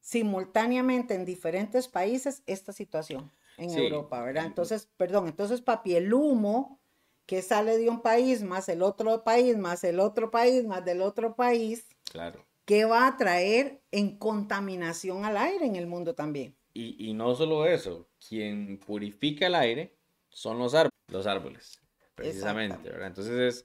[0.02, 4.46] simultáneamente en diferentes países esta situación en Europa, ¿verdad?
[4.46, 6.79] Entonces, perdón, entonces, papi, el humo
[7.30, 11.00] que sale de un país, más el otro país, más el otro país, más del
[11.00, 12.44] otro país, claro.
[12.66, 16.56] ¿qué va a traer en contaminación al aire en el mundo también?
[16.74, 19.96] Y, no solo eso, quien purifica el aire
[20.30, 21.80] son los árboles, los árboles
[22.16, 23.10] precisamente, ¿verdad?
[23.10, 23.64] Entonces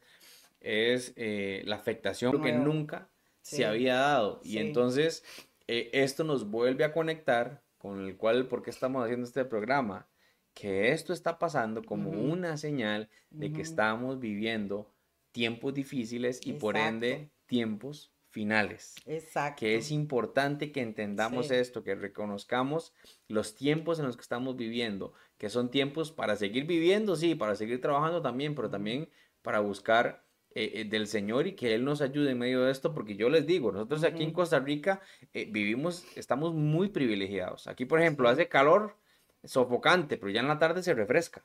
[0.61, 3.09] es, eh, la afectación que nunca
[3.41, 4.41] se había dado.
[4.45, 5.25] Y entonces
[5.69, 10.07] eh, esto nos vuelve a conectar con el cual, ¿por qué estamos haciendo este programa?
[10.55, 14.93] Que esto está pasando como una señal de que estamos viviendo
[15.33, 18.95] tiempos difíciles y por ende tiempos finales.
[19.07, 19.61] Exacto.
[19.61, 22.93] Que es importante que entendamos esto, que reconozcamos
[23.29, 27.57] los tiempos en los que estamos viviendo, que son tiempos para seguir viviendo, sí, para
[27.57, 29.09] seguir trabajando también, pero también
[29.43, 30.25] para buscar
[30.57, 33.29] eh, eh, del Señor y que Él nos ayude en medio de esto, porque yo
[33.29, 35.01] les digo, nosotros aquí en Costa Rica
[35.33, 37.67] eh, vivimos, estamos muy privilegiados.
[37.67, 38.97] Aquí, por ejemplo, hace calor
[39.45, 41.45] sofocante, pero ya en la tarde se refresca.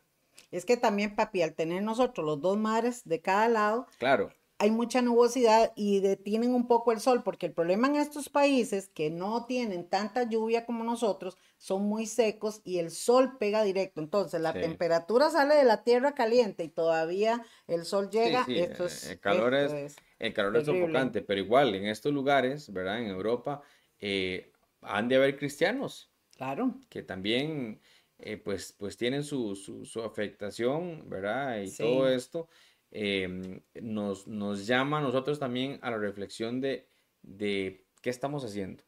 [0.51, 4.31] Es que también, papi, al tener nosotros los dos mares de cada lado, claro.
[4.58, 8.89] hay mucha nubosidad y detienen un poco el sol, porque el problema en estos países
[8.89, 14.02] que no tienen tanta lluvia como nosotros, son muy secos y el sol pega directo.
[14.02, 18.45] Entonces la temperatura sale de la tierra caliente y todavía el sol llega.
[18.47, 23.00] Esto es, el calor es, el calor es sofocante, pero igual en estos lugares, ¿verdad?
[23.00, 23.62] En Europa,
[24.00, 26.10] eh, han de haber cristianos.
[26.37, 26.73] Claro.
[26.87, 27.81] Que también,
[28.20, 31.62] eh, pues, pues tienen su, su, afectación, ¿verdad?
[31.62, 32.48] Y todo esto.
[32.92, 36.90] Em, nos, nos llama a nosotros también a la reflexión de,
[37.22, 38.84] de qué estamos haciendo.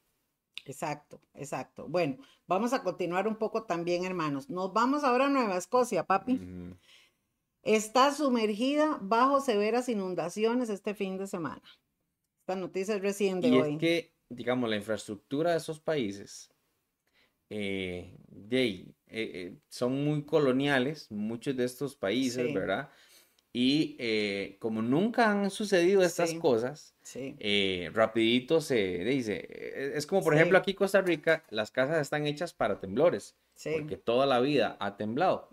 [0.65, 1.87] Exacto, exacto.
[1.87, 2.17] Bueno,
[2.47, 4.49] vamos a continuar un poco también, hermanos.
[4.49, 6.39] Nos vamos ahora a Nueva Escocia, papi.
[7.63, 11.63] Está sumergida bajo severas inundaciones este fin de semana.
[12.39, 13.73] Esta noticia es recién de y hoy.
[13.73, 16.51] Es que, digamos, la infraestructura de esos países
[17.49, 22.89] eh, de, eh, eh, son muy coloniales, muchos de estos países, ¿verdad?
[23.53, 30.23] Y eh, como nunca han sucedido estas cosas, eh, rapidito se dice, e, es como
[30.23, 33.35] por ejemplo aquí en Costa Rica, las casas están hechas para temblores,
[33.73, 35.49] porque toda la vida ha temblado.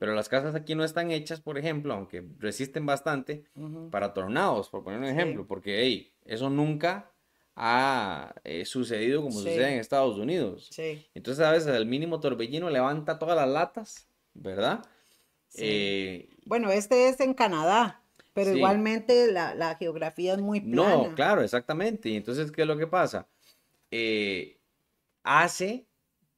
[0.00, 3.44] Pero las casas aquí no están hechas, por ejemplo, aunque resisten bastante,
[3.92, 7.12] para tornados, por poner un ejemplo, porque hey, eso nunca
[7.60, 10.70] ha eh, sucedido como sucede en Estados Unidos.
[11.12, 14.86] Entonces a veces el mínimo torbellino levanta todas las latas, ¿verdad?
[15.56, 18.00] Eh, bueno, este es en Canadá,
[18.32, 21.08] pero igualmente la, geografía es muy plana.
[21.08, 22.08] No, claro, exactamente.
[22.10, 23.26] Y entonces, ¿qué es lo que pasa?
[23.90, 24.60] Eh,
[25.24, 25.87] hace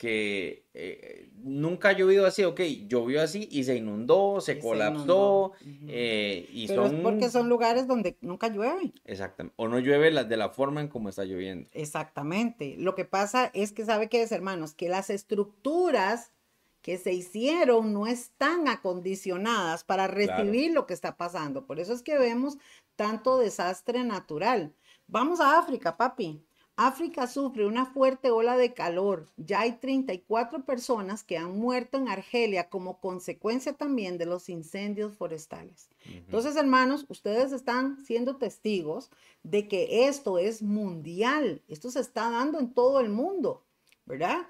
[0.01, 5.53] que eh, nunca ha llovido así, ok, llovió así y se inundó, se colapsó.
[5.61, 8.95] y Pero es porque son lugares donde nunca llueve.
[9.05, 9.53] Exactamente.
[9.59, 11.69] O no llueve de la forma en como está lloviendo.
[11.73, 12.77] Exactamente.
[12.79, 14.73] Lo que pasa es que, ¿sabe qué es, hermanos?
[14.73, 16.33] Que las estructuras
[16.81, 21.67] que se hicieron no están acondicionadas para recibir lo que está pasando.
[21.67, 22.57] Por eso es que vemos
[22.97, 24.75] tanto desastre natural.
[25.07, 26.43] Vamos a África, papi.
[26.83, 29.27] África sufre una fuerte ola de calor.
[29.37, 35.15] Ya hay 34 personas que han muerto en Argelia como consecuencia también de los incendios
[35.15, 35.91] forestales.
[36.07, 39.11] Entonces, hermanos, ustedes están siendo testigos
[39.43, 41.61] de que esto es mundial.
[41.69, 43.63] Esto se está dando en todo el mundo,
[44.07, 44.47] ¿verdad?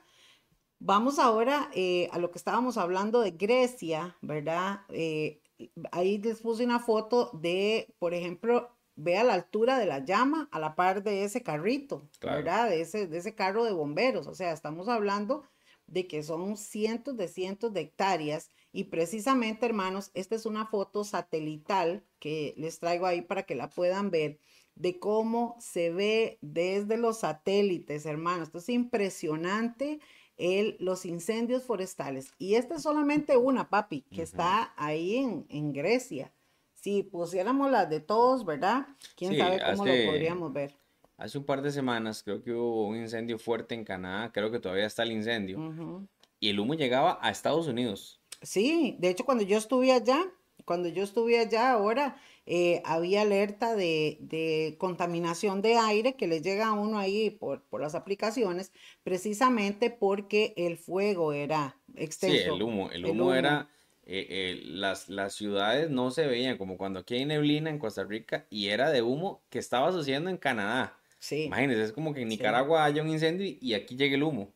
[0.78, 4.82] Vamos ahora eh, a lo que estábamos hablando de Grecia, ¿verdad?
[4.90, 5.42] Eh,
[5.90, 10.58] ahí les puse una foto de, por ejemplo, vea la altura de la llama a
[10.58, 12.68] la par de ese carrito, ¿verdad?
[12.68, 14.26] De ese, de ese carro de bomberos.
[14.26, 15.42] O sea, estamos hablando
[15.86, 21.04] de que son cientos de cientos de hectáreas y precisamente, hermanos, esta es una foto
[21.04, 24.38] satelital que les traigo ahí para que la puedan ver
[24.76, 28.48] de cómo se ve desde los satélites, hermanos.
[28.48, 30.00] Esto es impresionante
[30.36, 32.32] el, los incendios forestales.
[32.38, 35.16] Y esta es solamente una, papi, que está ahí
[35.48, 36.32] en, Grecia.
[36.80, 38.86] Si pusiéramos las de todos, ¿verdad?
[39.14, 40.74] ¿Quién sabe cómo lo podríamos ver?
[41.18, 44.58] Hace un par de semanas creo que hubo un incendio fuerte en Canadá, creo que
[44.58, 46.06] todavía está el incendio.
[46.38, 48.20] Y el humo llegaba a Estados Unidos.
[48.40, 50.24] Sí, de hecho cuando yo estuve allá,
[50.64, 52.16] cuando yo estuve allá ahora,
[52.46, 57.94] eh, había alerta de, contaminación de aire que le llega a uno ahí por, las
[57.94, 58.72] aplicaciones,
[59.02, 62.36] precisamente porque el fuego era extenso.
[62.36, 63.68] Sí, el humo, el humo, era...
[64.06, 68.02] Eh, eh, las, las ciudades no se veían como cuando aquí hay neblina en Costa
[68.04, 70.98] Rica y era de humo que estaba sucediendo en Canadá.
[71.18, 71.44] Sí.
[71.44, 74.52] Imagínense, es como que en Nicaragua haya un incendio y aquí llegue el humo.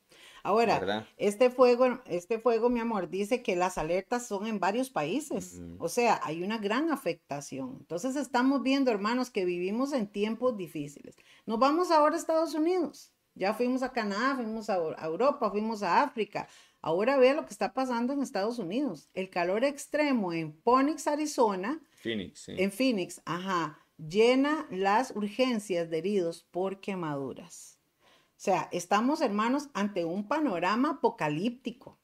[0.47, 5.63] Ahora, este fuego, este fuego, mi amor, dice que las alertas son en varios países.
[5.79, 7.79] O sea, hay una gran afectación.
[7.81, 11.17] Entonces estamos viendo, hermanos, que vivimos en tiempos difíciles.
[11.47, 13.11] Nos vamos ahora a Estados Unidos.
[13.35, 16.47] Ya fuimos a Canadá, fuimos a, Europa, fuimos a África.
[16.87, 19.09] Ahora vea lo que está pasando en Estados Unidos.
[19.15, 21.81] El calor extremo en Phoenix, Arizona.
[22.03, 22.53] Phoenix, sí.
[22.59, 23.79] En Phoenix, ajá.
[23.97, 27.79] Llena las urgencias de heridos por quemaduras.
[28.03, 28.07] O
[28.37, 31.99] sea, estamos, hermanos, ante un panorama apocalíptico.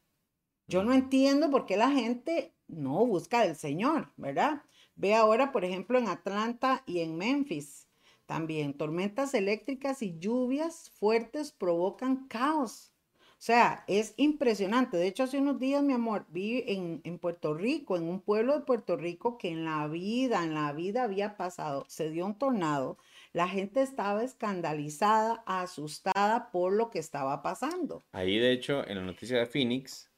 [0.66, 4.62] Yo no entiendo por qué la gente no busca del Señor, ¿verdad?
[4.94, 7.86] Ve ahora, por ejemplo, en Atlanta y en Memphis.
[8.24, 12.89] También tormentas eléctricas y lluvias fuertes provocan caos.
[13.40, 14.98] O sea, es impresionante.
[14.98, 18.58] De hecho, hace unos días, mi amor, vi en, en, Puerto Rico, en un pueblo
[18.58, 22.38] de Puerto Rico que en la vida, en la vida había pasado, se dio un
[22.38, 22.98] tornado
[23.32, 28.02] la gente estaba escandalizada, asustada por lo que estaba pasando.
[28.12, 30.10] Ahí, de hecho, en la noticia de Phoenix,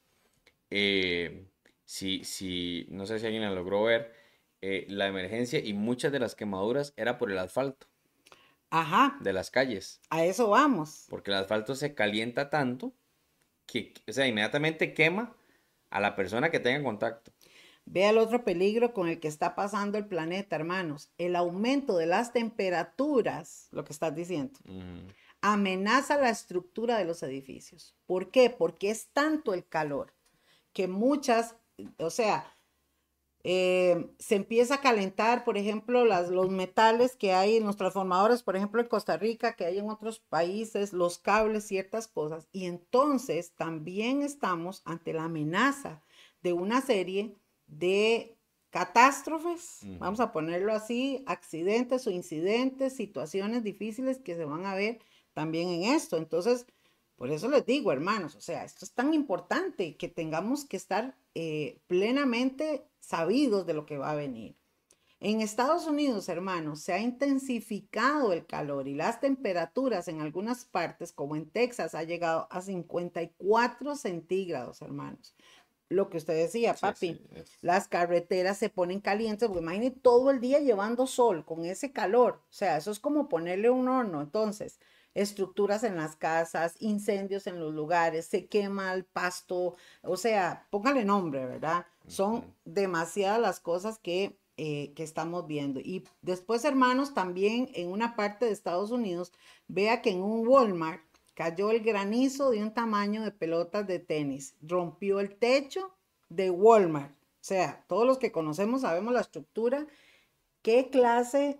[0.69, 1.45] eh,
[1.85, 4.13] si, si, no sé si alguien la logró ver,
[4.61, 7.87] eh, la emergencia y muchas de las quemaduras era por el asfalto.
[8.71, 9.17] Ajá.
[9.19, 10.01] De las calles.
[10.09, 11.05] A eso vamos.
[11.09, 12.93] Porque el asfalto se calienta tanto
[13.65, 15.35] que, o sea, inmediatamente quema
[15.89, 17.31] a la persona que tenga contacto.
[17.85, 21.11] Vea el otro peligro con el que está pasando el planeta, hermanos.
[21.17, 24.59] El aumento de las temperaturas, lo que estás diciendo,
[25.41, 27.95] amenaza la estructura de los edificios.
[28.05, 28.49] ¿Por qué?
[28.49, 30.13] Porque es tanto el calor
[30.71, 31.55] que muchas,
[31.97, 32.55] o sea,
[33.45, 38.41] eh, se empieza a calentar, por ejemplo, las, los metales que hay en los transformadores,
[38.41, 42.47] por ejemplo, en Costa Rica, que hay en otros países, los cables, ciertas cosas.
[42.53, 46.01] Y entonces también estamos ante la amenaza
[46.41, 47.35] de una serie
[47.67, 48.37] de
[48.69, 54.99] catástrofes, vamos a ponerlo así, accidentes o incidentes, situaciones difíciles que se van a ver
[55.33, 56.17] también en esto.
[56.17, 56.65] Entonces,
[57.15, 61.15] por eso les digo, hermanos, o sea, esto es tan importante que tengamos que estar
[61.35, 64.55] eh, plenamente sabidos de lo que va a venir.
[65.19, 71.13] En Estados Unidos, hermanos, se ha intensificado el calor y las temperaturas en algunas partes,
[71.13, 75.33] como en Texas, ha llegado a 54 centígrados, hermanos.
[75.87, 77.21] Lo que usted decía, papi,
[77.61, 82.41] las carreteras se ponen calientes, porque imagínate todo el día llevando sol con ese calor.
[82.49, 84.21] O sea, eso es como ponerle un horno.
[84.21, 84.77] Entonces,
[85.13, 91.05] estructuras en las casas, incendios en los lugares, se quema el pasto, o sea, póngale
[91.05, 91.85] nombre, ¿verdad?
[92.07, 95.79] Son demasiadas las cosas que, eh, que estamos viendo.
[95.79, 99.31] Y después, hermanos, también en una parte de Estados Unidos,
[99.67, 101.01] vea que en un Walmart
[101.33, 105.91] cayó el granizo de un tamaño de pelotas de tenis, rompió el techo
[106.29, 107.11] de Walmart.
[107.11, 109.85] O sea, todos los que conocemos sabemos la estructura,
[110.61, 111.59] qué clase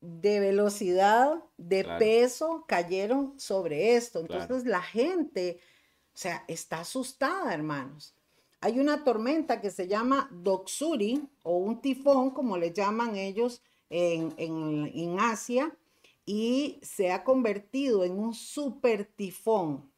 [0.00, 4.20] de velocidad, de peso cayeron sobre esto.
[4.20, 5.60] Entonces la gente,
[6.14, 8.14] o sea, está asustada, hermanos.
[8.60, 14.34] Hay una tormenta que se llama Doxuri o un tifón, como le llaman ellos en,
[14.36, 15.76] en Asia,
[16.26, 19.90] y se ha convertido en un super tifón.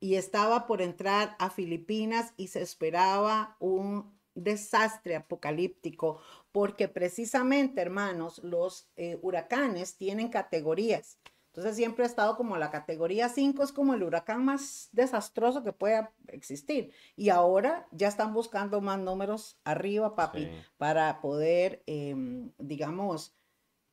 [0.00, 6.20] Y estaba por entrar a Filipinas y se esperaba un desastre apocalíptico,
[6.56, 11.18] porque precisamente, hermanos, los eh, huracanes tienen categorías.
[11.48, 15.74] Entonces siempre ha estado como la categoría 5 es como el huracán más desastroso que
[15.74, 16.94] pueda existir.
[17.14, 20.48] Y ahora ya están buscando más números arriba, papi,
[20.78, 23.36] para poder, em, digamos,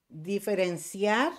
[0.08, 1.34] diferenciar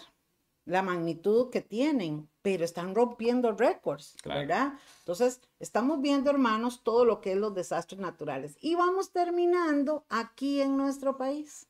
[0.65, 4.75] la magnitud que tienen, pero están rompiendo récords, ¿verdad?
[5.01, 8.57] Entonces, estamos viendo, hermanos, todo lo que es los desastres naturales.
[8.61, 11.67] Y vamos terminando aquí en nuestro país.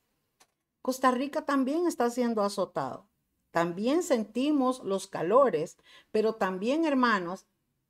[0.82, 3.08] Costa Rica también está siendo azotado.
[3.50, 5.76] También sentimos los calores,
[6.10, 7.46] pero también, hermanos,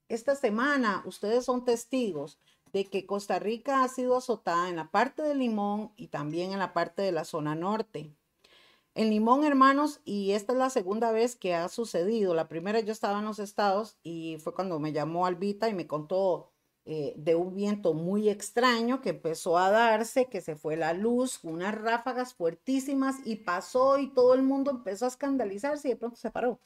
[0.08, 2.38] esta semana ustedes son testigos
[2.72, 6.58] de que Costa Rica ha sido azotada en la parte de Limón y también en
[6.58, 8.14] la parte de la zona norte.
[8.96, 12.32] En Limón, hermanos, y esta es la segunda vez que ha sucedido.
[12.32, 15.88] La primera yo estaba en los estados y fue cuando me llamó Albita y me
[15.88, 16.52] contó
[16.84, 21.40] eh, de un viento muy extraño que empezó a darse, que se fue la luz,
[21.42, 26.16] unas ráfagas fuertísimas y pasó y todo el mundo empezó a escandalizarse y de pronto
[26.16, 26.60] se paró.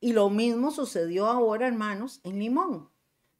[0.00, 2.90] Y lo mismo sucedió ahora, hermanos, en Limón.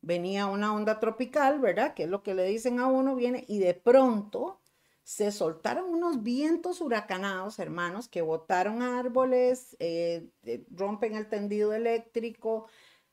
[0.00, 1.94] Venía una onda tropical, ¿verdad?
[1.94, 4.60] Que es lo que le dicen a uno, viene y de pronto
[5.06, 12.66] se soltaron unos vientos huracanados, hermanos, que botaron árboles, eh, eh, rompen el tendido eléctrico,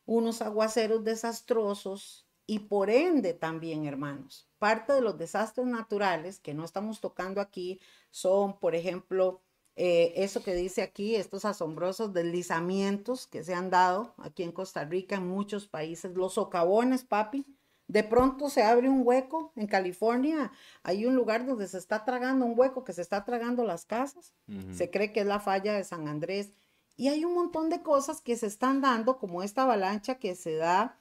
[0.08, 6.66] unos aguaceros desastrosos y por ende también, hermanos, parte de los desastres naturales que no
[6.66, 7.80] estamos tocando aquí
[8.10, 9.44] son, por ejemplo,
[9.76, 14.84] eh, eso que dice aquí, estos asombrosos deslizamientos que se han dado aquí en Costa
[14.84, 17.46] Rica, en muchos países, los socavones, papi,
[17.88, 20.52] de pronto se abre un hueco en California,
[20.84, 24.34] hay un lugar donde se está tragando un hueco que se está tragando las casas.
[24.72, 26.52] Se cree que es la falla de San Andrés.
[26.96, 30.56] Y hay un montón de cosas que se están dando, como esta avalancha que se
[30.56, 30.98] da,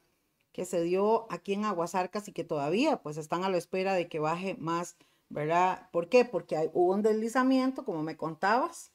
[0.52, 4.08] que se dio aquí en Aguasarcas y que todavía pues están a la espera de
[4.08, 4.96] que baje más,
[5.28, 5.88] ¿verdad?
[5.92, 6.24] ¿Por qué?
[6.24, 8.90] Porque hay, hubo un deslizamiento, como me contabas,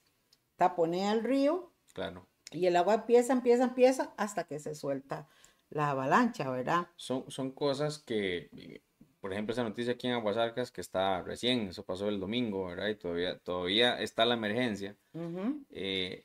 [0.55, 1.71] taponea el río.
[1.93, 2.27] Claro.
[2.51, 5.27] Y el agua empieza, empieza, empieza hasta que se suelta
[5.69, 6.87] la avalancha, ¿verdad?
[6.95, 8.49] Son, son cosas que,
[9.19, 12.87] por ejemplo, esa noticia aquí en Aguasarcas que está recién, eso pasó el domingo, ¿verdad?
[12.87, 14.95] Y todavía, todavía está la emergencia.
[15.71, 16.21] Eh,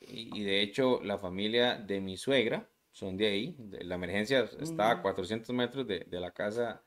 [0.00, 3.56] y, de hecho, la familia de mi suegra son de ahí.
[3.80, 6.82] la emergencia está a 400 metros de, la casa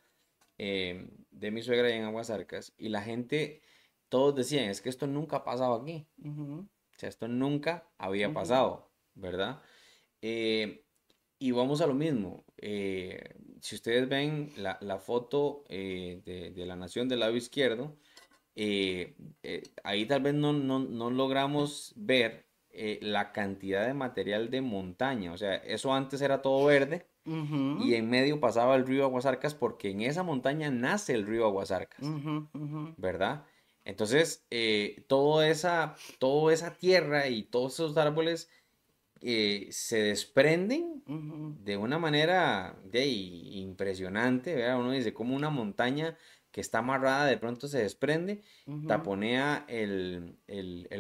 [0.58, 2.74] eh, de mi suegra en Aguasarcas.
[2.78, 3.62] Y la gente,
[4.10, 6.06] todos decían, es que esto nunca ha pasado aquí.
[6.24, 9.62] O sea, esto nunca había pasado, ¿verdad?
[10.22, 10.85] Eh,
[11.40, 12.46] y vamos a lo mismo.
[12.58, 16.22] Eh, si ustedes ven la, foto eh,
[16.56, 17.98] de, la nación del lado izquierdo,
[18.56, 19.16] eh,
[19.84, 20.54] ahí tal vez no,
[21.10, 22.46] logramos ver
[23.02, 25.32] la cantidad de material de montaña.
[25.34, 29.90] O sea, eso antes era todo verde y en medio pasaba el río Aguasarcas porque
[29.90, 32.06] en esa montaña nace el río Aguasarcas,
[32.98, 33.46] ¿verdad?
[33.84, 34.46] Entonces,
[35.08, 38.50] toda, esa, toda esa tierra y todos esos árboles
[39.28, 41.02] eh, se desprenden
[41.64, 44.80] de una manera de, impresionante, ¿verdad?
[44.80, 46.16] Uno dice, como una montaña
[46.52, 48.44] que está amarrada de pronto se desprende,
[48.88, 50.38] taponea el,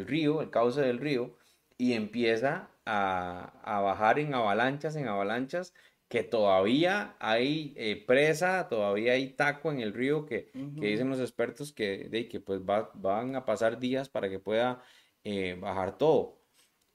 [0.07, 1.35] río, el cauce del río,
[1.77, 5.75] y empieza a, bajar en avalanchas, en avalanchas,
[6.07, 11.71] que todavía hay eh, presa, todavía hay taco en el río, que, dicen los expertos
[11.71, 14.81] que, de, que pues van a pasar días para que pueda
[15.23, 16.39] eh, bajar todo.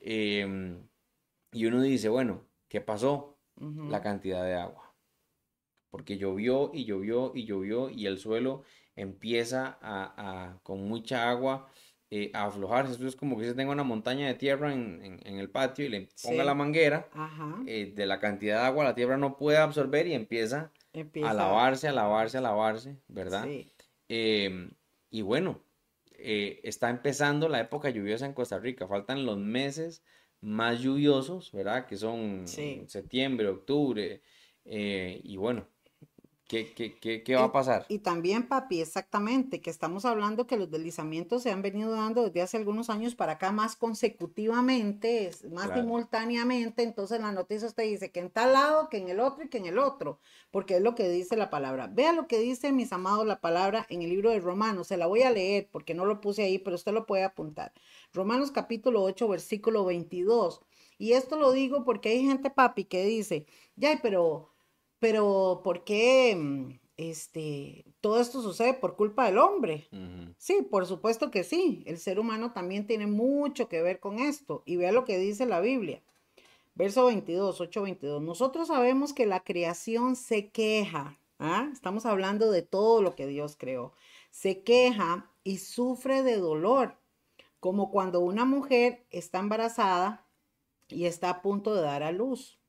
[0.00, 0.89] Em,
[1.53, 3.36] y uno dice, bueno, ¿qué pasó?
[3.57, 4.94] La cantidad de agua.
[5.90, 8.62] Porque llovió y llovió y llovió y el suelo
[8.96, 11.68] empieza a, con mucha agua
[12.11, 12.94] eh, a aflojarse.
[12.94, 16.09] Eso es como que se tenga una montaña de tierra en, el patio y le
[16.22, 17.09] ponga la manguera
[17.66, 20.72] eh, de la cantidad de agua, la tierra no puede absorber y empieza,
[21.24, 23.46] a lavarse, a lavarse, a lavarse, ¿verdad?
[24.09, 24.70] Em,
[25.11, 25.61] y bueno,
[26.14, 28.86] eh, está empezando la época lluviosa en Costa Rica.
[28.86, 30.03] Faltan los meses
[30.41, 31.86] más lluviosos, ¿verdad?
[31.86, 34.22] Que son septiembre, octubre.
[34.64, 35.68] y bueno,
[36.51, 37.86] ¿Qué, va a pasar?
[37.88, 42.42] Y, también, papi, exactamente, que estamos hablando que los deslizamientos se han venido dando desde
[42.42, 46.82] hace algunos años para acá más consecutivamente, más simultáneamente.
[46.82, 49.59] Entonces la noticia usted dice que en tal lado, que en el otro y que
[49.59, 50.18] en el otro,
[50.51, 51.86] porque es lo que dice la palabra.
[51.86, 54.88] Vea lo que dice, mis amados, la palabra en el libro de Romanos.
[54.88, 57.72] Se la voy a leer porque no lo puse ahí, pero usted lo puede apuntar.
[58.12, 60.62] Romanos capítulo 8, versículo 22.
[60.98, 63.46] Y esto lo digo porque hay gente, papi, que dice,
[63.76, 64.49] ya, pero
[65.01, 69.88] pero ¿por qué mm, este, todo esto sucede por culpa del hombre?
[70.36, 71.82] Sí, por supuesto que sí.
[71.86, 74.62] El ser humano también tiene mucho que ver con esto.
[74.66, 76.03] Y vea lo que dice la Biblia.
[76.74, 78.22] Verso 22, 8, 22.
[78.22, 81.18] Nosotros sabemos que la creación se queja.
[81.38, 81.68] ¿ah?
[81.72, 83.94] Estamos hablando de todo lo que Dios creó.
[84.30, 86.96] Se queja y sufre de dolor,
[87.59, 90.26] como cuando una mujer está embarazada
[90.88, 92.59] y está a punto de dar a luz.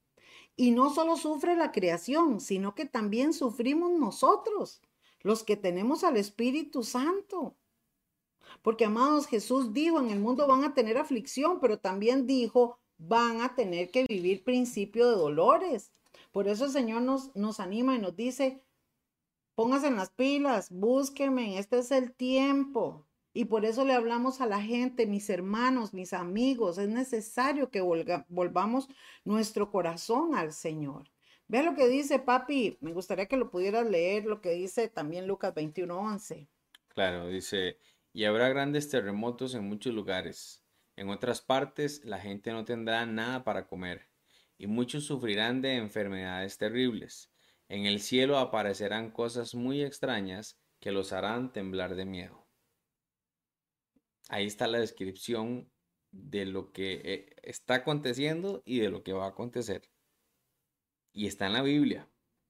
[0.55, 4.81] Y no solo sufre la creación, sino que también sufrimos nosotros,
[5.21, 7.55] los que tenemos al Espíritu Santo.
[8.61, 13.41] Porque, amados, Jesús dijo, en el mundo van a tener aflicción, pero también dijo, van
[13.41, 15.91] a tener que vivir principio de dolores.
[16.31, 18.61] Por eso el Señor nos, nos anima y nos dice,
[19.55, 23.05] póngase en las pilas, búsqueme, este es el tiempo.
[23.33, 27.79] Y por eso le hablamos a la gente, mis hermanos, mis amigos, es necesario que
[27.79, 28.89] volvamos
[29.23, 31.09] nuestro corazón al Señor.
[31.47, 35.27] Vea lo que dice papi, me gustaría que lo pudieras leer, lo que dice también
[35.27, 36.47] Lucas 21:11.
[36.89, 37.77] Claro, dice,
[38.11, 40.61] y habrá grandes terremotos en muchos lugares.
[40.97, 44.09] En otras partes la gente no tendrá nada para comer,
[44.57, 47.31] y muchos sufrirán de enfermedades terribles.
[47.69, 52.40] En el cielo aparecerán cosas muy extrañas que los harán temblar de miedo
[54.31, 55.69] ahí está la descripción
[56.11, 59.89] de lo que eh, está aconteciendo y de lo que va a acontecer.
[61.11, 62.09] Y está en la Biblia,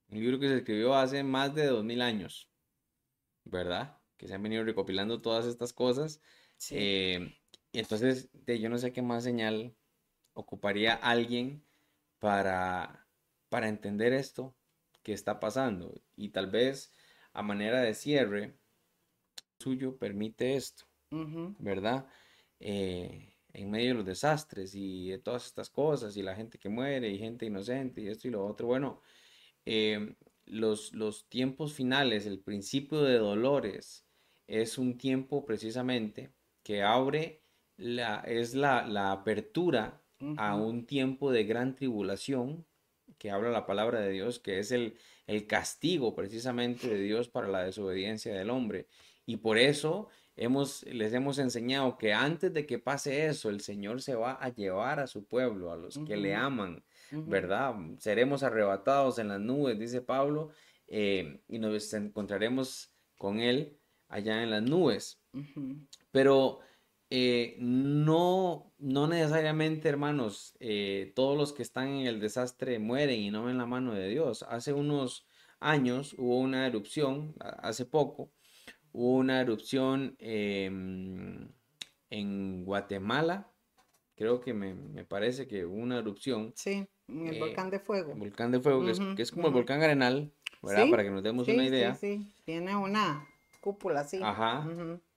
[0.09, 2.51] un libro que se escribió hace más de dos mil años,
[3.43, 3.99] ¿verdad?
[4.17, 6.21] Que se han venido recopilando todas estas cosas.
[6.69, 7.35] Eh,
[7.73, 9.75] entonces, yo no sé qué más señal
[10.33, 11.65] ocuparía alguien
[12.19, 13.07] para,
[13.49, 14.55] para entender esto
[15.01, 15.99] que está pasando.
[16.15, 16.93] Y tal vez
[17.33, 18.55] a manera de cierre,
[19.57, 20.90] suyo permite esto.
[21.59, 22.07] ¿Verdad?
[22.59, 26.69] Eh, en medio de los desastres y de todas estas cosas y la gente que
[26.69, 28.67] muere y gente inocente y esto y lo otro.
[28.67, 29.01] Bueno,
[29.65, 34.07] em, los, los tiempos finales, el principio de dolores,
[34.47, 36.33] es un tiempo precisamente
[36.63, 37.43] que abre,
[37.77, 40.03] la, es la, la apertura
[40.37, 42.67] a un tiempo de gran tribulación,
[43.17, 47.47] que habla la palabra de Dios, que es el, el castigo precisamente de Dios para
[47.47, 48.87] la desobediencia del hombre.
[49.25, 50.09] Y por eso
[50.85, 54.99] les hemos enseñado que antes de que pase eso, el Señor se va a llevar
[54.99, 57.75] a su pueblo, a los que le aman, ¿verdad?
[57.99, 60.49] Seremos arrebatados en las nubes, dice Pablo,
[60.87, 63.77] eh, y nos encontraremos con Él
[64.09, 65.21] allá en las nubes.
[66.11, 66.59] Pero
[67.11, 73.29] eh, no, no necesariamente, hermanos, eh, todos los que están en el desastre mueren y
[73.29, 74.43] no ven la mano de Dios.
[74.43, 75.27] Hace unos
[75.59, 78.31] años hubo una erupción, hace poco,
[78.93, 81.49] Hubo una erupción em,
[82.09, 83.51] en Guatemala.
[84.15, 86.53] Creo que me, parece que hubo una erupción.
[86.55, 88.13] Sí, en el volcán de fuego.
[88.15, 90.31] volcán de fuego, que, es, como el volcán Arenal,
[90.61, 90.89] ¿verdad?
[90.89, 91.95] Para que nos demos una idea.
[91.95, 93.27] Sí, sí, tiene una
[93.61, 94.19] cúpula así.
[94.21, 94.67] Ajá.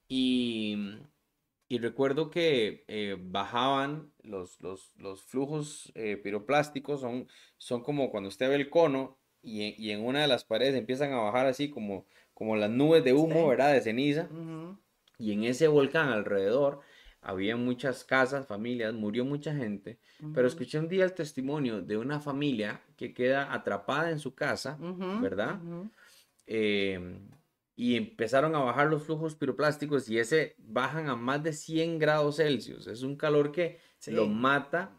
[0.07, 0.97] Y
[1.67, 8.29] y recuerdo que eh, bajaban los, los, los flujos eh, piroplásticos, son, son como cuando
[8.29, 11.69] usted ve el cono y, y, en una de las paredes empiezan a bajar así
[11.69, 12.05] como,
[12.35, 13.73] como las nubes de humo, ¿verdad?
[13.73, 14.27] De ceniza.
[15.17, 16.81] Y en ese volcán alrededor
[17.21, 19.97] había muchas casas, familias, murió mucha gente,
[20.35, 24.77] pero escuché un día el testimonio de una familia que queda atrapada en su casa,
[25.21, 25.59] ¿verdad?
[26.45, 27.17] Eh,
[27.77, 32.35] y empezaron a bajar los flujos piroplásticos y ese bajan a más de 100 grados
[32.37, 32.85] Celsius.
[32.87, 34.91] Es un calor que lo mata.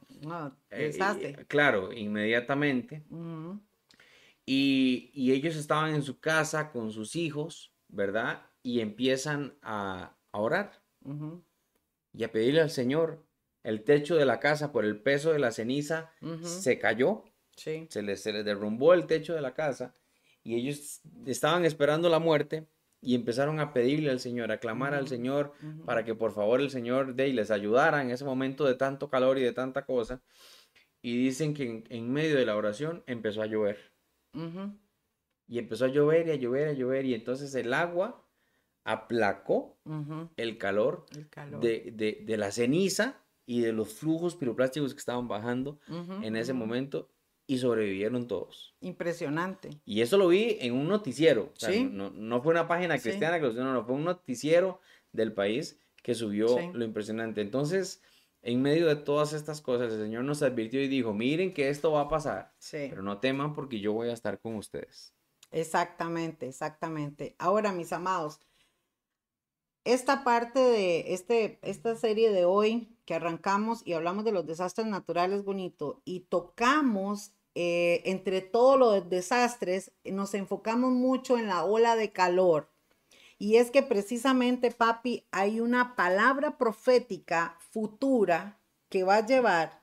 [0.71, 0.89] Eh,
[1.47, 3.05] claro, inmediatamente.
[4.47, 8.43] Y, y, ellos estaban en su casa con sus hijos, ¿verdad?
[8.63, 10.83] Y empiezan a, a orar
[12.13, 13.25] y a pedirle al Señor.
[13.63, 17.25] El techo de la casa por el peso de la ceniza se cayó.
[17.57, 19.95] Se, les, se les derrumbó el techo de la casa
[20.45, 22.69] y ellos estaban esperando la muerte
[23.01, 25.53] y empezaron a pedirle al Señor, a clamar al Señor
[25.85, 29.39] para que por favor el Señor de les ayudara en ese momento de tanto calor
[29.39, 30.23] y de tanta cosa.
[31.03, 33.96] Y dicen que en, medio de la oración empezó a llover.
[35.49, 37.05] Y empezó a llover y a llover, a llover.
[37.05, 38.25] Y entonces el agua
[38.85, 39.79] aplacó
[40.37, 41.07] el, calor
[41.61, 45.81] De, de, la ceniza y de los flujos piroplásticos que estaban bajando
[46.23, 47.11] en ese momento
[47.47, 48.75] y sobrevivieron todos.
[48.81, 49.71] Impresionante.
[49.85, 51.53] Y eso lo vi en un noticiero.
[51.91, 54.81] no, fue una página cristiana que lo no, no, fue un noticiero
[55.13, 57.41] del país que subió lo impresionante.
[57.41, 58.03] Entonces,
[58.47, 61.91] en medio de todas estas cosas, el Señor nos advirtió y dijo, miren que esto
[61.91, 65.13] va a pasar, pero no teman porque yo voy a estar con ustedes.
[65.51, 67.35] Exactamente, exactamente.
[67.41, 68.39] Ahora, mis amados,
[69.85, 74.87] esta parte de este, esta serie de hoy que arrancamos y hablamos de los desastres
[74.87, 81.97] naturales bonito y tocamos eh, entre todos los desastres, nos enfocamos mucho en la ola
[81.97, 82.71] de calor.
[83.39, 88.59] Y es que precisamente, papi, hay una palabra profética futura
[88.89, 89.83] que va a llevar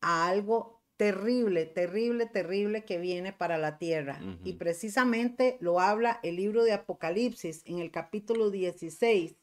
[0.00, 4.20] a algo terrible, terrible, terrible que viene para la tierra.
[4.44, 9.34] Y precisamente lo habla el libro de Apocalipsis en el capítulo 16,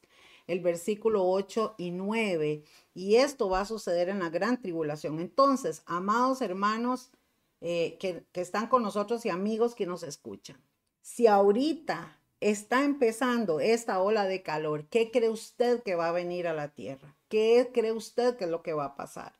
[0.46, 2.64] el versículo 8 y 9.
[2.94, 5.20] Y esto va a suceder en la gran tribulación.
[5.20, 7.10] Entonces, amados hermanos,
[7.60, 10.60] eh, que, están con nosotros y amigos que nos escuchan.
[11.00, 16.46] Si ahorita está empezando esta ola de calor, ¿qué cree usted que va a venir
[16.46, 17.16] a la tierra?
[17.28, 19.32] ¿Qué cree usted que es lo que va a pasar?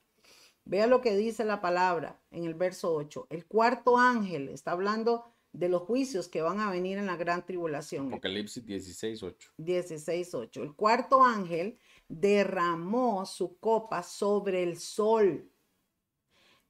[0.64, 3.26] Vea lo que dice la palabra en el verso 8.
[3.28, 7.44] El cuarto ángel está hablando de los juicios que van a venir en la gran
[7.44, 8.08] tribulación.
[8.08, 9.50] Apocalipsis 16.8.
[9.58, 10.62] 16.8.
[10.62, 11.78] El cuarto ángel
[12.08, 15.50] derramó su copa sobre el sol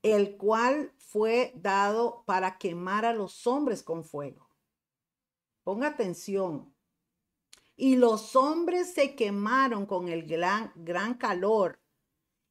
[0.05, 4.43] el cual fue dado para quemar a los hombres con fuego.
[5.65, 6.73] Ponga atención.
[7.75, 11.81] Y los hombres se quemaron con el gran, gran calor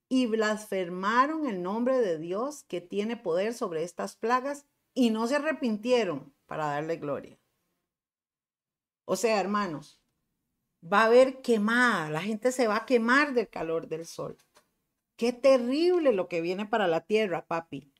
[0.10, 5.38] y blasfemaron el nombre de Dios que tiene poder sobre estas plagas y no se
[5.38, 7.40] arrepintieron para darle gloria.
[9.06, 10.02] O sea, hermanos,
[10.84, 14.38] va a haber quemada, la gente se va a quemar del calor del sol.
[15.16, 17.93] Qué terrible lo que viene para la tierra, papi.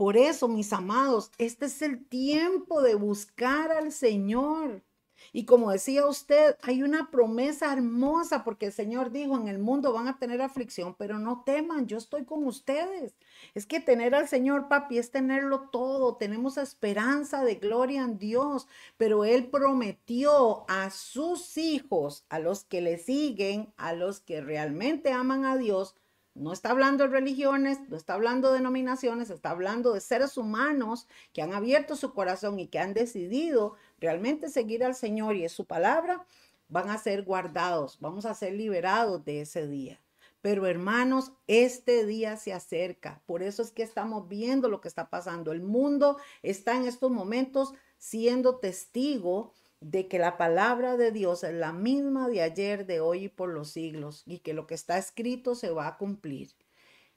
[0.00, 4.82] Por eso, mis amados, este es el tiempo de buscar al Señor.
[5.30, 9.92] Y como decía usted, hay una promesa hermosa porque el Señor dijo, en el mundo
[9.92, 13.14] van a tener aflicción, pero no teman, yo estoy con ustedes.
[13.54, 16.16] Es que tener al Señor, papi, es tenerlo todo.
[16.16, 22.80] Tenemos esperanza de gloria en Dios, pero Él prometió a sus hijos, a los que
[22.80, 25.94] le siguen, a los que realmente aman a Dios,
[26.40, 31.06] no está hablando de religiones, no está hablando de denominaciones, está hablando de seres humanos
[31.34, 35.52] que han abierto su corazón y que han decidido realmente seguir al Señor y es
[35.52, 36.24] su palabra,
[36.68, 40.00] van a ser guardados, vamos a ser liberados de ese día.
[40.40, 43.20] Pero hermanos, este día se acerca.
[43.26, 45.52] Por eso es que estamos viendo lo que está pasando.
[45.52, 51.54] El mundo está en estos momentos siendo testigo de que la palabra de Dios es
[51.54, 54.98] la misma de ayer, de hoy y por los siglos, y que lo que está
[54.98, 56.54] escrito se va a cumplir.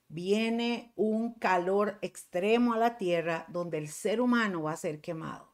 [0.08, 5.54] Viene un calor extremo a la tierra donde el ser humano va a ser quemado.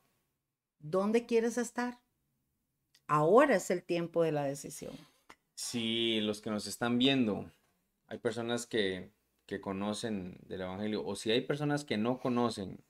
[0.79, 1.99] ¿Dónde quieres estar?
[3.07, 4.95] Ahora es el tiempo de la decisión.
[5.55, 7.51] Si los que nos están viendo,
[8.07, 9.11] hay personas que,
[9.45, 12.83] que conocen del Evangelio, o si hay personas que no conocen,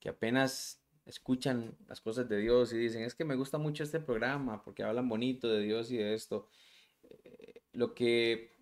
[0.00, 0.79] que apenas
[1.10, 4.82] escuchan las cosas de Dios y dicen, es que me gusta mucho este programa porque
[4.82, 6.48] hablan bonito de Dios y de esto.
[7.02, 8.52] Eh, lo que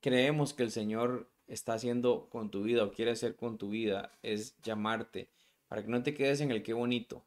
[0.00, 4.18] creemos que el Señor está haciendo con tu vida o quiere hacer con tu vida
[4.22, 5.30] es llamarte
[5.68, 7.24] para que no te quedes en el qué bonito,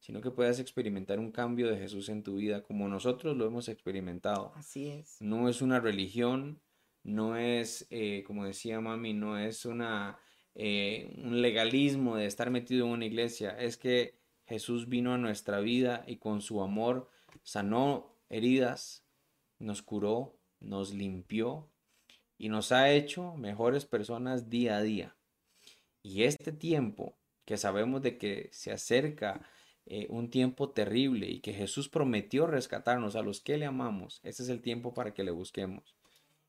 [0.00, 3.68] sino que puedas experimentar un cambio de Jesús en tu vida como nosotros lo hemos
[3.68, 4.52] experimentado.
[4.56, 5.16] Así es.
[5.20, 6.60] No es una religión,
[7.02, 10.18] no es, eh, como decía mami, no es una,
[10.60, 15.60] eh, un legalismo de estar metido en una iglesia, es que Jesús vino a nuestra
[15.60, 17.08] vida y con su amor
[17.44, 19.04] sanó heridas,
[19.60, 21.70] nos curó, nos limpió
[22.38, 25.16] y nos ha hecho mejores personas día a día.
[26.02, 29.48] Y este tiempo que sabemos de que se acerca
[29.86, 34.42] eh, un tiempo terrible y que Jesús prometió rescatarnos a los que le amamos, ese
[34.42, 35.94] es el tiempo para que le busquemos.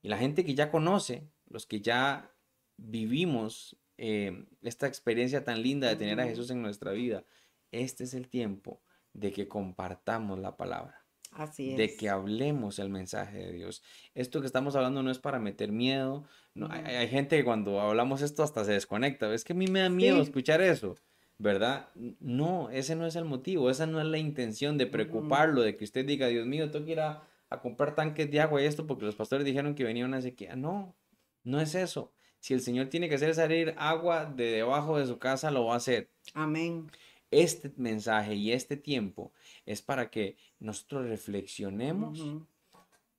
[0.02, 2.34] Y la gente que ya conoce, los que ya
[2.76, 7.26] vivimos eh, esta experiencia tan linda de tener a Jesús en nuestra vida,
[7.72, 8.82] este es el tiempo
[9.14, 11.06] de que compartamos la palabra.
[11.32, 11.78] Así es.
[11.78, 13.84] De que hablemos el mensaje de Dios.
[14.16, 16.24] Esto que estamos hablando no es para meter miedo.
[16.54, 19.32] No, hay, gente que cuando hablamos esto hasta se desconecta.
[19.34, 20.96] Es que a mí me da miedo escuchar eso.
[21.38, 21.90] ¿Verdad?
[22.20, 23.70] No, ese no es el motivo.
[23.70, 26.94] Esa no es la intención de preocuparlo, de que usted diga, Dios mío, tengo que
[26.94, 30.06] ir a, a comprar tanques de agua y esto porque los pastores dijeron que venía
[30.06, 30.56] una sequía.
[30.56, 30.96] No,
[31.44, 32.12] no es eso.
[32.40, 35.74] Si el Señor tiene que hacer salir agua de debajo de su casa, lo va
[35.74, 36.10] a hacer.
[36.34, 36.90] Amén.
[37.32, 39.32] Este mensaje y este tiempo
[39.66, 42.20] es para que nosotros reflexionemos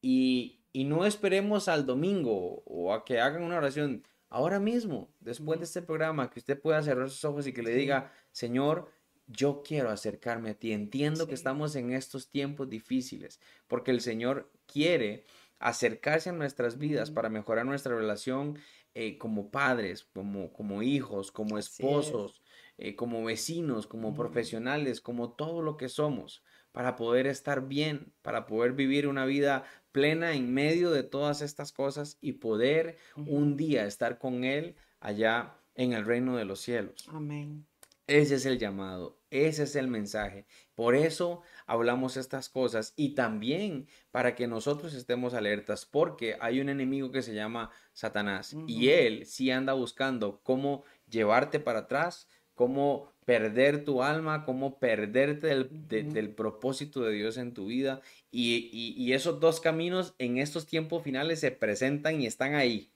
[0.02, 4.04] y, no esperemos al domingo o a que hagan una oración.
[4.28, 7.74] Ahora mismo, después de este programa, que usted pueda cerrar sus ojos y que le
[7.74, 8.90] diga, Señor,
[9.26, 10.72] yo quiero acercarme a ti.
[10.72, 15.24] Entiendo que estamos en estos tiempos difíciles, porque el Señor quiere
[15.58, 18.58] acercarse a nuestras vidas para mejorar nuestra relación
[18.95, 22.43] eh, como padres, como, como hijos, como esposos,
[22.78, 28.47] eh, como vecinos, como profesionales, como todo lo que somos, para poder estar bien, para
[28.47, 33.86] poder vivir una vida plena en medio de todas estas cosas y poder un día
[33.86, 37.09] estar con Él allá en el reino de los cielos.
[37.09, 37.66] Amén.
[38.07, 40.45] Ese es el llamado, ese es el mensaje.
[40.74, 46.68] Por eso hablamos estas cosas y también para que nosotros estemos alertas, porque hay un
[46.68, 53.12] enemigo que se llama Satanás y él sí anda buscando cómo llevarte para atrás, cómo
[53.24, 58.02] perder tu alma, cómo perderte del, propósito de Dios en tu vida.
[58.32, 62.90] Y, esos dos caminos en estos tiempos finales se presentan y están ahí,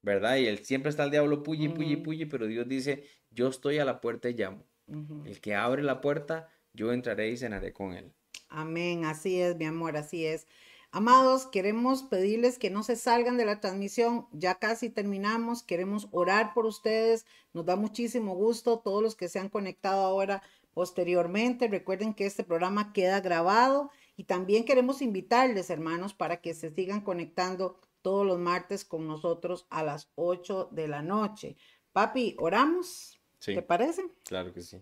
[0.00, 0.38] ¿verdad?
[0.38, 3.84] Y él siempre está el diablo puyi, puyi, puyi, pero Dios dice, yo estoy a
[3.84, 4.64] la puerta y llamo.
[5.26, 8.12] El que abre la puerta, yo entraré y cenaré con él.
[8.48, 10.46] Amén, así es, mi amor, así es.
[10.92, 14.28] Amados, queremos pedirles que no se salgan de la transmisión.
[14.32, 15.62] Ya casi terminamos.
[15.62, 17.26] Queremos orar por ustedes.
[17.52, 21.68] Nos da muchísimo gusto todos los que se han conectado ahora posteriormente.
[21.68, 27.02] Recuerden que este programa queda grabado y también queremos invitarles, hermanos, para que se sigan
[27.02, 31.56] conectando todos los martes con nosotros a las 8 de la noche.
[31.92, 33.20] Papi, oramos.
[33.44, 34.02] ¿Te parece?
[34.24, 34.80] Claro que sí.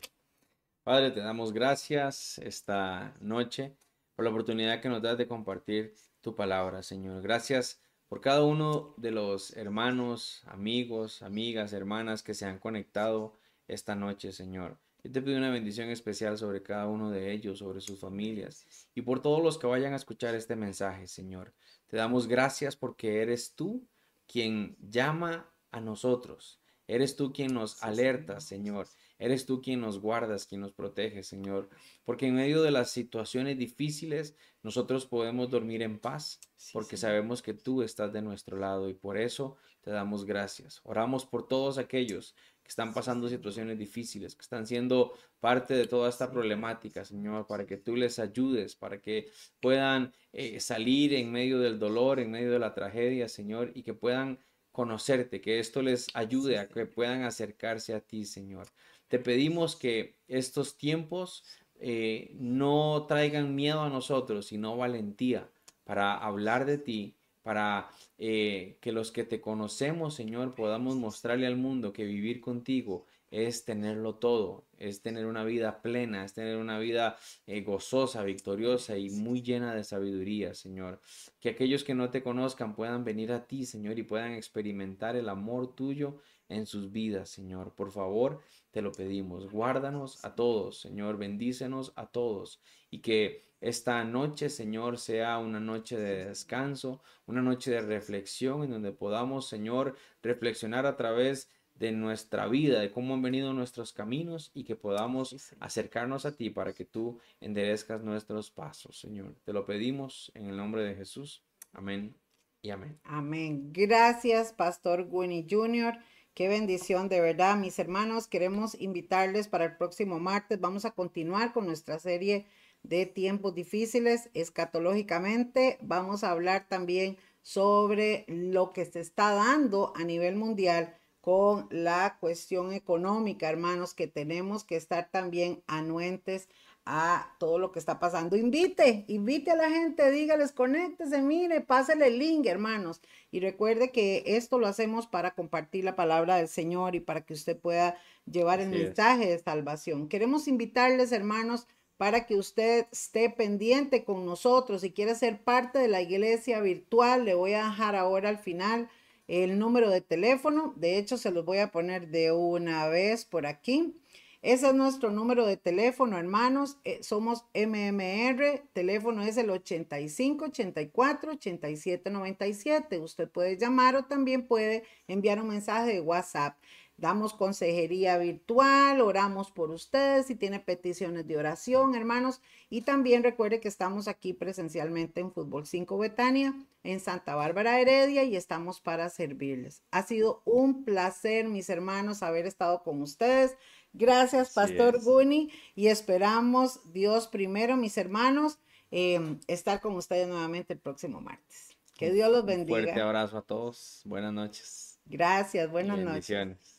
[0.85, 3.75] Padre, te damos gracias esta noche
[4.15, 7.23] por la oportunidad que nos das de compartir tu palabra, Señor.
[7.23, 13.33] Gracias por cada uno de los hermanos, amigos, amigas, hermanas que se han conectado
[13.67, 14.77] esta noche, Señor.
[15.03, 19.01] Yo te pido una bendición especial sobre cada uno de ellos, sobre sus familias y
[19.01, 21.55] por todos los que vayan a escuchar este mensaje, Señor.
[21.87, 23.89] Te damos gracias porque eres tú
[24.27, 28.87] quien llama a nosotros Eres tú quien nos alerta, Señor.
[29.19, 31.69] Eres tú quien nos guardas, quien nos protege, Señor.
[32.05, 36.41] Porque en medio de las situaciones difíciles, nosotros podemos dormir en paz,
[36.73, 40.81] porque sabemos que tú estás de nuestro lado y por eso te damos gracias.
[40.85, 46.09] Oramos por todos aquellos que están pasando situaciones difíciles, que están siendo parte de toda
[46.09, 51.61] esta problemática, Señor, para que tú les ayudes, para que puedan eh, salir en medio
[51.61, 54.39] del dolor, en medio de la tragedia, Señor, y que puedan
[54.73, 58.67] conocerte, que esto les ayude a que puedan acercarse a ti, Señor.
[59.15, 61.45] Te pedimos que estos tiempos
[61.79, 65.49] eh, no traigan miedo a nosotros, sino valentía
[65.85, 67.89] para hablar de ti, para
[68.19, 73.65] eh, que los que te conocemos, Señor, podamos mostrarle al mundo que vivir contigo es
[73.65, 79.11] tenerlo todo, es tener una vida plena, es tener una vida eh, gozosa, victoriosa y
[79.11, 81.01] muy llena de sabiduría, Señor.
[81.39, 85.29] Que aquellos que no te conozcan puedan venir a ti, Señor, y puedan experimentar el
[85.29, 87.75] amor tuyo en sus vidas, Señor.
[87.75, 88.41] Por favor,
[88.75, 89.53] te lo pedimos.
[89.53, 91.17] Guárdanos a todos, Señor.
[91.17, 92.61] Bendícenos a todos.
[92.91, 98.73] Y que esta noche, Señor, sea una noche de descanso, una noche de reflexión en
[98.73, 104.51] donde podamos, Señor, reflexionar a través de nuestra vida, de cómo han venido nuestros caminos
[104.55, 109.37] y que podamos acercarnos a ti para que tú enderezcas nuestros pasos, Señor.
[109.45, 111.45] Te lo pedimos en el nombre de Jesús.
[111.73, 112.17] Amén
[112.61, 112.99] y amén.
[113.05, 113.71] Amén.
[113.73, 115.97] Gracias, Pastor Winnie Jr.
[116.35, 118.27] Qué bendición, de verdad, mis hermanos.
[118.27, 120.61] Queremos invitarles para el próximo martes.
[120.61, 122.47] Vamos a continuar con nuestra serie
[122.83, 125.79] de tiempos difíciles escatológicamente.
[125.81, 132.19] Vamos a hablar también sobre lo que se está dando a nivel mundial con la
[132.19, 136.49] cuestión económica, hermanos, que tenemos que estar también anuentes
[136.87, 138.37] a todo lo que está pasando.
[138.37, 143.01] Invite, invite a la gente, dígales, conéctese, mire, pásele el link, hermanos.
[143.31, 147.35] Y recuerde que esto lo hacemos para compartir la palabra del Señor y para que
[147.35, 150.09] usted pueda llevar el mensaje de salvación.
[150.09, 151.67] Queremos invitarles, hermanos,
[151.97, 157.25] para que usted esté pendiente con nosotros y quiera ser parte de la iglesia virtual.
[157.25, 158.91] Le voy a dejar ahora al final
[159.27, 160.75] el número de teléfono.
[160.77, 163.97] De hecho, se los voy a poner de una vez por aquí.
[164.45, 166.77] Ese es nuestro número de teléfono, hermanos.
[166.85, 168.63] Eh, somos MMR.
[168.75, 172.99] Teléfono es el 85 84 87 97.
[172.99, 176.59] Usted puede llamar o también puede enviar un mensaje de WhatsApp.
[176.99, 182.43] Damos consejería virtual, oramos por ustedes si tiene peticiones de oración, hermanos.
[182.69, 188.25] Y también recuerde que estamos aquí presencialmente en Fútbol 5 Betania, en Santa Bárbara Heredia
[188.25, 189.83] y estamos para servirles.
[189.91, 193.57] Ha sido un placer, mis hermanos, haber estado con ustedes.
[193.95, 198.59] Gracias, Pastor Guni, y esperamos, Dios primero, mis hermanos,
[198.91, 201.77] em, estar con ustedes nuevamente el próximo martes.
[201.95, 202.81] Que Dios los bendiga.
[202.81, 204.03] fuerte abrazo a todos.
[204.05, 204.99] Buenas noches.
[205.07, 206.74] Gracias, buenas noches.